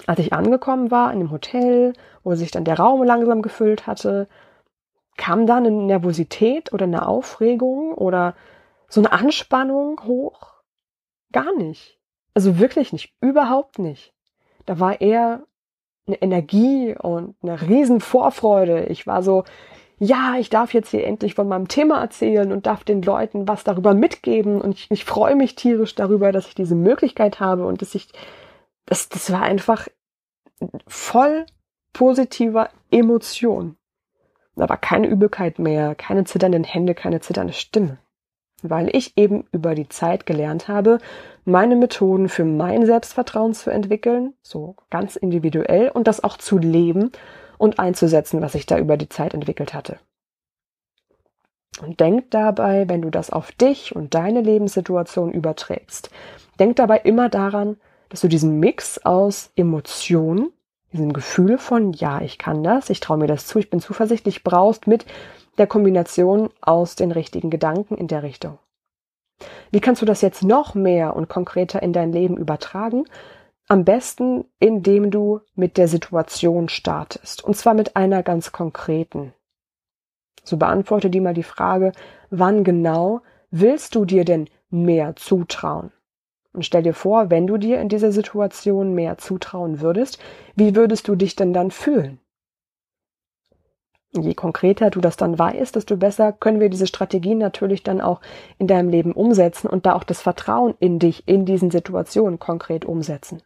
als 0.08 0.20
ich 0.20 0.34
angekommen 0.34 0.92
war 0.92 1.12
in 1.14 1.20
dem 1.20 1.32
Hotel, 1.32 1.94
wo 2.24 2.36
sich 2.36 2.52
dann 2.52 2.66
der 2.66 2.80
Raum 2.80 3.04
langsam 3.04 3.42
gefüllt 3.42 3.88
hatte, 3.88 4.28
kam 5.18 5.46
da 5.46 5.58
eine 5.58 5.72
Nervosität 5.72 6.74
oder 6.74 6.86
eine 6.86 7.08
Aufregung 7.08 7.94
oder 7.94 8.36
so 8.88 9.02
eine 9.02 9.12
Anspannung 9.12 10.02
hoch? 10.06 10.54
Gar 11.32 11.54
nicht. 11.56 12.00
Also 12.34 12.60
wirklich 12.60 12.94
nicht, 12.94 13.14
überhaupt 13.22 13.80
nicht. 13.80 14.14
Da 14.66 14.80
war 14.80 15.02
eher 15.02 15.44
eine 16.08 16.22
Energie 16.22 16.96
und 16.98 17.36
eine 17.42 17.62
riesen 17.62 18.02
Vorfreude. 18.02 18.86
Ich 18.86 19.06
war 19.08 19.22
so, 19.24 19.44
ja, 20.00 20.36
ich 20.40 20.50
darf 20.50 20.74
jetzt 20.74 20.90
hier 20.90 21.06
endlich 21.06 21.36
von 21.36 21.48
meinem 21.48 21.68
Thema 21.68 22.02
erzählen 22.02 22.52
und 22.52 22.66
darf 22.66 22.84
den 22.84 23.04
Leuten 23.04 23.48
was 23.48 23.64
darüber 23.64 23.94
mitgeben 23.94 24.60
und 24.60 24.74
ich, 24.74 24.88
ich 24.90 25.06
freue 25.06 25.36
mich 25.36 25.56
tierisch 25.56 25.94
darüber, 25.94 26.32
dass 26.32 26.48
ich 26.48 26.56
diese 26.56 26.74
Möglichkeit 26.74 27.40
habe 27.40 27.68
und 27.68 27.82
dass 27.82 27.94
ich, 27.94 28.08
das, 28.92 29.08
das 29.08 29.32
war 29.32 29.44
einfach 29.44 29.88
voll 30.86 31.46
positiver 31.94 32.70
Emotion. 32.92 33.78
Da 34.58 34.68
war 34.68 34.76
keine 34.76 35.08
Übelkeit 35.08 35.60
mehr, 35.60 35.96
keine 35.96 36.26
zitternden 36.26 36.66
Hände, 36.66 36.94
keine 36.94 37.22
zitternde 37.22 37.54
Stimme. 37.54 38.00
Weil 38.64 38.94
ich 38.94 39.18
eben 39.18 39.48
über 39.54 39.76
die 39.76 39.88
Zeit 39.88 40.26
gelernt 40.26 40.68
habe, 40.68 40.98
meine 41.46 41.78
Methoden 41.78 42.28
für 42.28 42.44
mein 42.44 42.86
Selbstvertrauen 42.86 43.54
zu 43.54 43.70
entwickeln, 43.70 44.34
so 44.42 44.76
ganz 44.90 45.16
individuell 45.16 45.88
und 45.88 46.06
das 46.06 46.22
auch 46.22 46.38
zu 46.38 46.58
leben 46.58 47.14
und 47.58 47.80
einzusetzen, 47.80 48.42
was 48.42 48.56
ich 48.56 48.66
da 48.66 48.78
über 48.78 48.98
die 48.98 49.10
Zeit 49.10 49.34
entwickelt 49.34 49.74
hatte. 49.74 50.00
Und 51.82 52.02
denk 52.02 52.30
dabei, 52.32 52.90
wenn 52.90 53.02
du 53.02 53.10
das 53.10 53.30
auf 53.30 53.54
dich 53.54 53.96
und 53.96 54.14
deine 54.16 54.42
Lebenssituation 54.42 55.32
überträgst, 55.32 56.12
denk 56.60 56.76
dabei 56.76 56.98
immer 56.98 57.30
daran, 57.30 57.78
dass 58.12 58.22
du 58.22 58.28
diesen 58.28 58.60
Mix 58.60 58.98
aus 59.00 59.52
Emotionen, 59.56 60.52
diesem 60.92 61.14
Gefühl 61.14 61.58
von, 61.58 61.94
ja, 61.94 62.22
ich 62.22 62.38
kann 62.38 62.62
das, 62.62 62.90
ich 62.90 63.00
traue 63.00 63.18
mir 63.18 63.28
das 63.28 63.48
zu, 63.48 63.58
ich 63.58 63.70
bin 63.70 63.80
zuversichtlich, 63.80 64.44
brauchst 64.44 64.86
mit 64.86 65.06
der 65.58 65.66
Kombination 65.66 66.50
aus 66.60 66.98
den 66.98 67.14
richtigen 67.14 67.50
Gedanken 67.50 67.96
in 67.96 68.10
der 68.10 68.22
Richtung. 68.22 68.60
Wie 69.72 69.80
kannst 69.80 70.02
du 70.02 70.06
das 70.06 70.22
jetzt 70.22 70.44
noch 70.44 70.76
mehr 70.76 71.16
und 71.16 71.30
konkreter 71.30 71.82
in 71.82 71.94
dein 71.94 72.12
Leben 72.12 72.36
übertragen? 72.36 73.06
Am 73.70 73.86
besten, 73.86 74.44
indem 74.60 75.10
du 75.10 75.40
mit 75.56 75.78
der 75.78 75.88
Situation 75.88 76.68
startest. 76.68 77.42
Und 77.42 77.56
zwar 77.56 77.74
mit 77.74 77.96
einer 77.96 78.24
ganz 78.24 78.52
konkreten. 78.52 79.34
So 80.44 80.58
beantworte 80.58 81.10
dir 81.10 81.22
mal 81.22 81.34
die 81.34 81.44
Frage, 81.44 81.94
wann 82.30 82.66
genau 82.66 83.22
willst 83.52 83.96
du 83.96 84.04
dir 84.04 84.26
denn 84.26 84.50
mehr 84.70 85.16
zutrauen? 85.16 85.94
Und 86.54 86.66
stell 86.66 86.84
dir 86.84 86.94
vor, 86.94 87.30
wenn 87.30 87.48
du 87.48 87.58
dir 87.58 87.80
in 87.80 87.90
dieser 87.90 88.12
Situation 88.12 88.94
mehr 88.94 89.18
zutrauen 89.18 89.80
würdest, 89.80 90.20
wie 90.56 90.76
würdest 90.76 91.08
du 91.08 91.16
dich 91.16 91.36
denn 91.36 91.54
dann 91.54 91.72
fühlen? 91.72 92.20
Je 94.14 94.34
konkreter 94.34 94.90
du 94.90 95.00
das 95.00 95.16
dann 95.16 95.40
weißt, 95.40 95.76
desto 95.78 95.96
besser 95.96 96.34
können 96.34 96.60
wir 96.60 96.70
diese 96.70 96.88
Strategien 96.88 97.38
natürlich 97.38 97.84
dann 97.84 98.02
auch 98.02 98.20
in 98.58 98.68
deinem 98.68 98.90
Leben 98.90 99.14
umsetzen 99.14 99.68
und 99.68 99.86
da 99.86 99.94
auch 99.94 100.04
das 100.04 100.22
Vertrauen 100.22 100.74
in 100.80 101.00
dich 101.00 101.28
in 101.30 101.46
diesen 101.46 101.72
Situationen 101.72 102.38
konkret 102.38 102.84
umsetzen. 102.84 103.42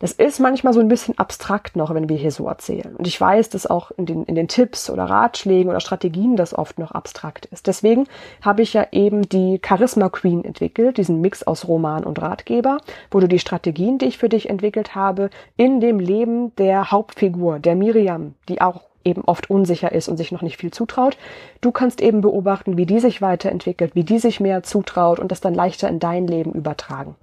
Das 0.00 0.12
ist 0.12 0.40
manchmal 0.40 0.72
so 0.72 0.80
ein 0.80 0.88
bisschen 0.88 1.18
abstrakt 1.18 1.76
noch, 1.76 1.94
wenn 1.94 2.08
wir 2.08 2.16
hier 2.16 2.30
so 2.30 2.48
erzählen. 2.48 2.96
Und 2.96 3.06
ich 3.06 3.20
weiß, 3.20 3.50
dass 3.50 3.66
auch 3.66 3.90
in 3.90 4.06
den, 4.06 4.24
in 4.24 4.34
den 4.34 4.48
Tipps 4.48 4.88
oder 4.88 5.04
Ratschlägen 5.04 5.68
oder 5.70 5.80
Strategien 5.80 6.36
das 6.36 6.56
oft 6.56 6.78
noch 6.78 6.92
abstrakt 6.92 7.44
ist. 7.46 7.66
Deswegen 7.66 8.06
habe 8.40 8.62
ich 8.62 8.72
ja 8.72 8.86
eben 8.92 9.28
die 9.28 9.60
Charisma 9.62 10.08
Queen 10.08 10.42
entwickelt, 10.42 10.96
diesen 10.96 11.20
Mix 11.20 11.42
aus 11.42 11.68
Roman 11.68 12.04
und 12.04 12.20
Ratgeber, 12.22 12.78
wo 13.10 13.20
du 13.20 13.28
die 13.28 13.38
Strategien, 13.38 13.98
die 13.98 14.06
ich 14.06 14.16
für 14.16 14.30
dich 14.30 14.48
entwickelt 14.48 14.94
habe, 14.94 15.28
in 15.58 15.80
dem 15.80 16.00
Leben 16.00 16.56
der 16.56 16.90
Hauptfigur, 16.90 17.58
der 17.58 17.76
Miriam, 17.76 18.34
die 18.48 18.62
auch 18.62 18.80
eben 19.04 19.22
oft 19.26 19.50
unsicher 19.50 19.92
ist 19.92 20.08
und 20.08 20.16
sich 20.16 20.32
noch 20.32 20.42
nicht 20.42 20.56
viel 20.56 20.70
zutraut. 20.70 21.18
Du 21.60 21.72
kannst 21.72 22.00
eben 22.00 22.22
beobachten, 22.22 22.78
wie 22.78 22.86
die 22.86 23.00
sich 23.00 23.20
weiterentwickelt, 23.20 23.94
wie 23.94 24.04
die 24.04 24.18
sich 24.18 24.40
mehr 24.40 24.62
zutraut 24.62 25.18
und 25.18 25.30
das 25.30 25.42
dann 25.42 25.52
leichter 25.52 25.90
in 25.90 25.98
dein 25.98 26.26
Leben 26.26 26.52
übertragen. 26.52 27.16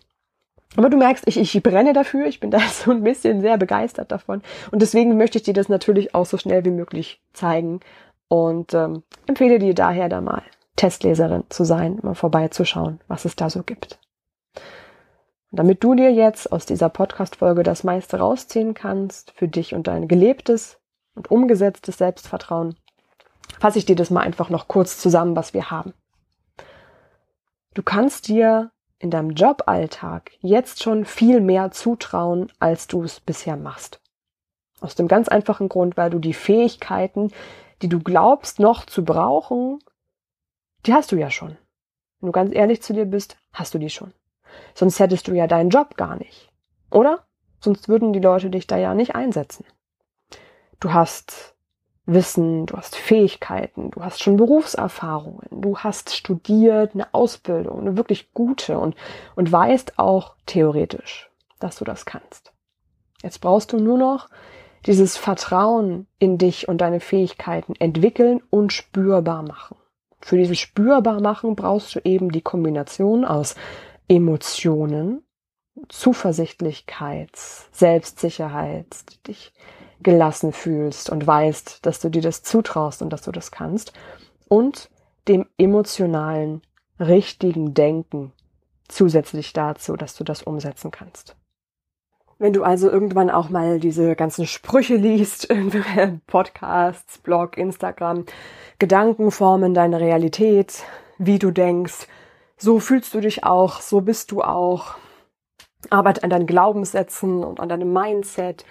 aber 0.77 0.89
du 0.89 0.97
merkst, 0.97 1.27
ich, 1.27 1.37
ich 1.37 1.63
brenne 1.63 1.93
dafür, 1.93 2.27
ich 2.27 2.39
bin 2.39 2.51
da 2.51 2.59
so 2.71 2.91
ein 2.91 3.03
bisschen 3.03 3.41
sehr 3.41 3.57
begeistert 3.57 4.11
davon. 4.11 4.41
Und 4.71 4.81
deswegen 4.81 5.17
möchte 5.17 5.37
ich 5.37 5.43
dir 5.43 5.53
das 5.53 5.69
natürlich 5.69 6.15
auch 6.15 6.25
so 6.25 6.37
schnell 6.37 6.63
wie 6.65 6.71
möglich 6.71 7.21
zeigen. 7.33 7.81
Und 8.27 8.73
ähm, 8.73 9.03
empfehle 9.27 9.59
dir 9.59 9.73
daher 9.73 10.07
da 10.07 10.21
mal 10.21 10.43
Testleserin 10.77 11.43
zu 11.49 11.65
sein, 11.65 11.99
mal 12.01 12.15
vorbeizuschauen, 12.15 13.01
was 13.07 13.25
es 13.25 13.35
da 13.35 13.49
so 13.49 13.63
gibt. 13.63 13.99
Und 15.51 15.59
damit 15.59 15.83
du 15.83 15.95
dir 15.95 16.13
jetzt 16.13 16.49
aus 16.51 16.65
dieser 16.65 16.87
Podcast-Folge 16.87 17.63
das 17.63 17.83
meiste 17.83 18.19
rausziehen 18.19 18.73
kannst, 18.73 19.31
für 19.31 19.49
dich 19.49 19.73
und 19.73 19.87
dein 19.87 20.07
gelebtes 20.07 20.79
und 21.13 21.29
umgesetztes 21.29 21.97
Selbstvertrauen, 21.97 22.75
fasse 23.59 23.79
ich 23.79 23.85
dir 23.85 23.97
das 23.97 24.09
mal 24.09 24.21
einfach 24.21 24.49
noch 24.49 24.69
kurz 24.69 24.97
zusammen, 24.97 25.35
was 25.35 25.53
wir 25.53 25.69
haben. 25.69 25.93
Du 27.73 27.83
kannst 27.83 28.29
dir 28.29 28.71
in 29.01 29.09
deinem 29.09 29.31
Joballtag 29.31 30.31
jetzt 30.41 30.83
schon 30.83 31.05
viel 31.05 31.41
mehr 31.41 31.71
zutrauen, 31.71 32.51
als 32.59 32.85
du 32.85 33.03
es 33.03 33.19
bisher 33.19 33.57
machst. 33.57 33.99
Aus 34.79 34.95
dem 34.95 35.07
ganz 35.07 35.27
einfachen 35.27 35.69
Grund, 35.69 35.97
weil 35.97 36.11
du 36.11 36.19
die 36.19 36.33
Fähigkeiten, 36.33 37.31
die 37.81 37.89
du 37.89 37.99
glaubst 37.99 38.59
noch 38.59 38.85
zu 38.85 39.03
brauchen, 39.03 39.79
die 40.85 40.93
hast 40.93 41.11
du 41.11 41.15
ja 41.15 41.31
schon. 41.31 41.57
Wenn 42.19 42.27
du 42.27 42.31
ganz 42.31 42.53
ehrlich 42.53 42.83
zu 42.83 42.93
dir 42.93 43.05
bist, 43.05 43.37
hast 43.53 43.73
du 43.73 43.79
die 43.79 43.89
schon. 43.89 44.13
Sonst 44.75 44.99
hättest 44.99 45.27
du 45.27 45.33
ja 45.33 45.47
deinen 45.47 45.71
Job 45.71 45.97
gar 45.97 46.15
nicht. 46.15 46.51
Oder? 46.91 47.25
Sonst 47.59 47.89
würden 47.89 48.13
die 48.13 48.19
Leute 48.19 48.51
dich 48.51 48.67
da 48.67 48.77
ja 48.77 48.93
nicht 48.93 49.15
einsetzen. 49.15 49.65
Du 50.79 50.93
hast 50.93 51.50
Wissen, 52.13 52.65
du 52.65 52.75
hast 52.75 52.95
Fähigkeiten, 52.95 53.91
du 53.91 54.03
hast 54.03 54.21
schon 54.21 54.37
Berufserfahrungen, 54.37 55.47
du 55.51 55.77
hast 55.77 56.15
studiert, 56.15 56.93
eine 56.93 57.13
Ausbildung, 57.13 57.79
eine 57.81 57.97
wirklich 57.97 58.33
gute 58.33 58.77
und, 58.77 58.95
und 59.35 59.51
weißt 59.51 59.99
auch 59.99 60.35
theoretisch, 60.45 61.29
dass 61.59 61.77
du 61.77 61.85
das 61.85 62.05
kannst. 62.05 62.51
Jetzt 63.23 63.39
brauchst 63.39 63.71
du 63.73 63.77
nur 63.77 63.97
noch 63.97 64.29
dieses 64.85 65.17
Vertrauen 65.17 66.07
in 66.17 66.37
dich 66.37 66.67
und 66.67 66.79
deine 66.79 66.99
Fähigkeiten 66.99 67.75
entwickeln 67.75 68.41
und 68.49 68.73
spürbar 68.73 69.43
machen. 69.43 69.77
Für 70.19 70.37
dieses 70.37 70.59
spürbar 70.59 71.21
machen 71.21 71.55
brauchst 71.55 71.95
du 71.95 71.99
eben 72.03 72.31
die 72.31 72.41
Kombination 72.41 73.25
aus 73.25 73.55
Emotionen, 74.07 75.23
Zuversichtlichkeit, 75.87 77.31
Selbstsicherheit, 77.71 78.87
dich 79.27 79.53
gelassen 80.03 80.51
fühlst 80.51 81.09
und 81.09 81.25
weißt, 81.25 81.85
dass 81.85 81.99
du 81.99 82.09
dir 82.09 82.21
das 82.21 82.43
zutraust 82.43 83.01
und 83.01 83.11
dass 83.11 83.21
du 83.21 83.31
das 83.31 83.51
kannst 83.51 83.93
und 84.47 84.89
dem 85.27 85.45
emotionalen, 85.57 86.61
richtigen 86.99 87.73
Denken 87.73 88.31
zusätzlich 88.87 89.53
dazu, 89.53 89.95
dass 89.95 90.15
du 90.15 90.23
das 90.23 90.43
umsetzen 90.43 90.91
kannst. 90.91 91.35
Wenn 92.37 92.53
du 92.53 92.63
also 92.63 92.89
irgendwann 92.89 93.29
auch 93.29 93.49
mal 93.49 93.79
diese 93.79 94.15
ganzen 94.15 94.47
Sprüche 94.47 94.95
liest, 94.95 95.47
Podcasts, 96.27 97.19
Blog, 97.19 97.57
Instagram, 97.57 98.25
Gedanken 98.79 99.29
formen 99.29 99.73
deine 99.73 99.99
Realität, 99.99 100.83
wie 101.19 101.37
du 101.37 101.51
denkst, 101.51 102.07
so 102.57 102.79
fühlst 102.79 103.13
du 103.13 103.21
dich 103.21 103.43
auch, 103.43 103.79
so 103.79 104.01
bist 104.01 104.31
du 104.31 104.41
auch. 104.41 104.95
Arbeit 105.89 106.23
an 106.23 106.29
deinen 106.29 106.45
Glaubenssätzen 106.45 107.43
und 107.43 107.59
an 107.59 107.69
deinem 107.69 107.91
Mindset. 107.91 108.65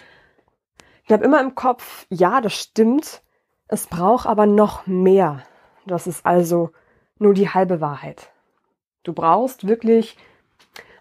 Ich 1.11 1.13
habe 1.13 1.25
immer 1.25 1.41
im 1.41 1.55
Kopf, 1.55 2.05
ja, 2.09 2.39
das 2.39 2.53
stimmt. 2.53 3.21
Es 3.67 3.85
braucht 3.85 4.25
aber 4.25 4.45
noch 4.45 4.87
mehr. 4.87 5.43
Das 5.85 6.07
ist 6.07 6.25
also 6.25 6.69
nur 7.19 7.33
die 7.33 7.49
halbe 7.49 7.81
Wahrheit. 7.81 8.29
Du 9.03 9.11
brauchst 9.11 9.67
wirklich 9.67 10.15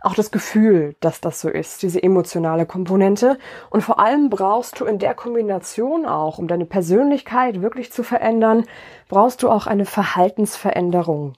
auch 0.00 0.16
das 0.16 0.32
Gefühl, 0.32 0.96
dass 0.98 1.20
das 1.20 1.40
so 1.40 1.48
ist, 1.48 1.84
diese 1.84 2.02
emotionale 2.02 2.66
Komponente. 2.66 3.38
Und 3.70 3.82
vor 3.82 4.00
allem 4.00 4.30
brauchst 4.30 4.80
du 4.80 4.84
in 4.84 4.98
der 4.98 5.14
Kombination 5.14 6.04
auch, 6.06 6.38
um 6.38 6.48
deine 6.48 6.66
Persönlichkeit 6.66 7.62
wirklich 7.62 7.92
zu 7.92 8.02
verändern, 8.02 8.66
brauchst 9.06 9.44
du 9.44 9.48
auch 9.48 9.68
eine 9.68 9.84
Verhaltensveränderung. 9.84 11.34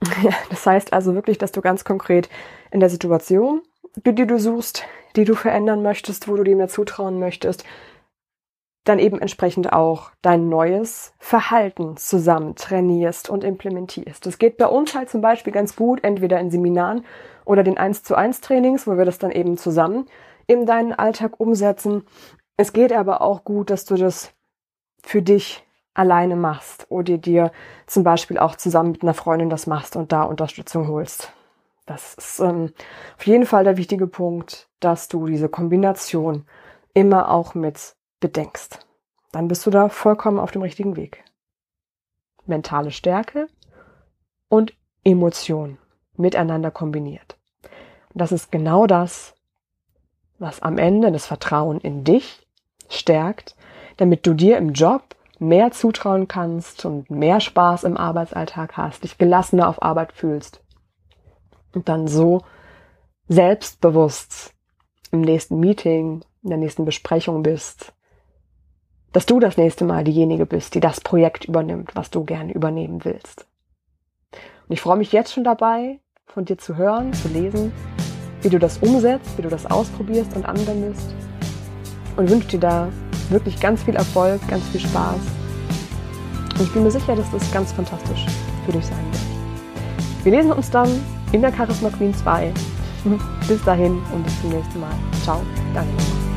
das 0.48 0.64
heißt 0.64 0.94
also 0.94 1.14
wirklich, 1.14 1.36
dass 1.36 1.52
du 1.52 1.60
ganz 1.60 1.84
konkret 1.84 2.30
in 2.70 2.80
der 2.80 2.88
Situation, 2.88 3.60
die 4.04 4.26
du 4.26 4.38
suchst, 4.38 4.84
die 5.16 5.24
du 5.24 5.34
verändern 5.34 5.82
möchtest, 5.82 6.28
wo 6.28 6.36
du 6.36 6.44
dir 6.44 6.56
mehr 6.56 6.68
zutrauen 6.68 7.18
möchtest, 7.18 7.64
dann 8.84 8.98
eben 8.98 9.20
entsprechend 9.20 9.72
auch 9.72 10.10
dein 10.22 10.48
neues 10.48 11.12
Verhalten 11.18 11.96
zusammen 11.96 12.54
trainierst 12.54 13.28
und 13.28 13.44
implementierst. 13.44 14.24
Das 14.24 14.38
geht 14.38 14.56
bei 14.56 14.66
uns 14.66 14.94
halt 14.94 15.10
zum 15.10 15.20
Beispiel 15.20 15.52
ganz 15.52 15.76
gut, 15.76 16.02
entweder 16.02 16.40
in 16.40 16.50
Seminaren 16.50 17.04
oder 17.44 17.62
den 17.62 17.76
1 17.76 18.02
zu 18.02 18.14
1 18.14 18.40
Trainings, 18.40 18.86
wo 18.86 18.96
wir 18.96 19.04
das 19.04 19.18
dann 19.18 19.30
eben 19.30 19.58
zusammen 19.58 20.06
in 20.46 20.64
deinen 20.64 20.92
Alltag 20.92 21.38
umsetzen. 21.38 22.04
Es 22.56 22.72
geht 22.72 22.92
aber 22.92 23.20
auch 23.20 23.44
gut, 23.44 23.70
dass 23.70 23.84
du 23.84 23.96
das 23.96 24.32
für 25.02 25.22
dich 25.22 25.64
alleine 25.92 26.36
machst 26.36 26.86
oder 26.88 27.18
dir 27.18 27.50
zum 27.86 28.04
Beispiel 28.04 28.38
auch 28.38 28.56
zusammen 28.56 28.92
mit 28.92 29.02
einer 29.02 29.14
Freundin 29.14 29.50
das 29.50 29.66
machst 29.66 29.96
und 29.96 30.12
da 30.12 30.22
Unterstützung 30.22 30.88
holst. 30.88 31.32
Das 31.88 32.12
ist 32.12 32.38
ähm, 32.40 32.74
auf 33.16 33.26
jeden 33.26 33.46
Fall 33.46 33.64
der 33.64 33.78
wichtige 33.78 34.06
Punkt, 34.06 34.68
dass 34.78 35.08
du 35.08 35.26
diese 35.26 35.48
Kombination 35.48 36.44
immer 36.92 37.30
auch 37.30 37.54
mit 37.54 37.96
bedenkst. 38.20 38.86
Dann 39.32 39.48
bist 39.48 39.64
du 39.64 39.70
da 39.70 39.88
vollkommen 39.88 40.38
auf 40.38 40.50
dem 40.50 40.60
richtigen 40.60 40.96
Weg. 40.96 41.24
Mentale 42.44 42.90
Stärke 42.90 43.48
und 44.50 44.74
Emotion 45.02 45.78
miteinander 46.14 46.70
kombiniert. 46.70 47.38
Und 48.12 48.20
das 48.20 48.32
ist 48.32 48.52
genau 48.52 48.86
das, 48.86 49.34
was 50.38 50.60
am 50.60 50.76
Ende 50.76 51.10
das 51.10 51.24
Vertrauen 51.24 51.80
in 51.80 52.04
dich 52.04 52.46
stärkt, 52.90 53.56
damit 53.96 54.26
du 54.26 54.34
dir 54.34 54.58
im 54.58 54.74
Job 54.74 55.16
mehr 55.38 55.70
zutrauen 55.70 56.28
kannst 56.28 56.84
und 56.84 57.10
mehr 57.10 57.40
Spaß 57.40 57.84
im 57.84 57.96
Arbeitsalltag 57.96 58.76
hast, 58.76 59.04
dich 59.04 59.16
gelassener 59.16 59.70
auf 59.70 59.82
Arbeit 59.82 60.12
fühlst 60.12 60.62
und 61.78 61.88
dann 61.88 62.08
so 62.08 62.42
selbstbewusst 63.28 64.52
im 65.12 65.20
nächsten 65.20 65.60
Meeting, 65.60 66.22
in 66.42 66.50
der 66.50 66.58
nächsten 66.58 66.84
Besprechung 66.84 67.44
bist, 67.44 67.92
dass 69.12 69.26
du 69.26 69.38
das 69.38 69.56
nächste 69.56 69.84
Mal 69.84 70.02
diejenige 70.02 70.44
bist, 70.44 70.74
die 70.74 70.80
das 70.80 71.00
Projekt 71.00 71.44
übernimmt, 71.44 71.94
was 71.94 72.10
du 72.10 72.24
gerne 72.24 72.52
übernehmen 72.52 73.04
willst. 73.04 73.46
Und 74.32 74.72
ich 74.72 74.80
freue 74.80 74.96
mich 74.96 75.12
jetzt 75.12 75.32
schon 75.32 75.44
dabei, 75.44 76.00
von 76.26 76.44
dir 76.44 76.58
zu 76.58 76.76
hören, 76.76 77.12
zu 77.12 77.28
lesen, 77.28 77.72
wie 78.42 78.48
du 78.48 78.58
das 78.58 78.78
umsetzt, 78.78 79.38
wie 79.38 79.42
du 79.42 79.48
das 79.48 79.64
ausprobierst 79.64 80.34
und 80.34 80.46
anwendest. 80.46 81.14
Und 82.16 82.28
wünsche 82.28 82.48
dir 82.48 82.60
da 82.60 82.88
wirklich 83.30 83.60
ganz 83.60 83.84
viel 83.84 83.94
Erfolg, 83.94 84.40
ganz 84.48 84.66
viel 84.70 84.80
Spaß. 84.80 85.20
Und 86.58 86.60
ich 86.60 86.72
bin 86.72 86.82
mir 86.82 86.90
sicher, 86.90 87.14
dass 87.14 87.30
das 87.30 87.52
ganz 87.52 87.70
fantastisch 87.70 88.26
für 88.66 88.72
dich 88.72 88.84
sein 88.84 89.04
wird. 89.12 90.24
Wir 90.24 90.32
lesen 90.32 90.50
uns 90.50 90.70
dann 90.70 90.88
in 91.32 91.42
der 91.42 91.52
Charisma 91.52 91.90
Queen 91.90 92.14
2. 92.14 92.52
Bis 93.48 93.62
dahin 93.64 93.98
und 94.12 94.24
bis 94.24 94.40
zum 94.40 94.50
nächsten 94.50 94.80
Mal. 94.80 94.90
Ciao, 95.22 95.40
Mama. 95.72 96.27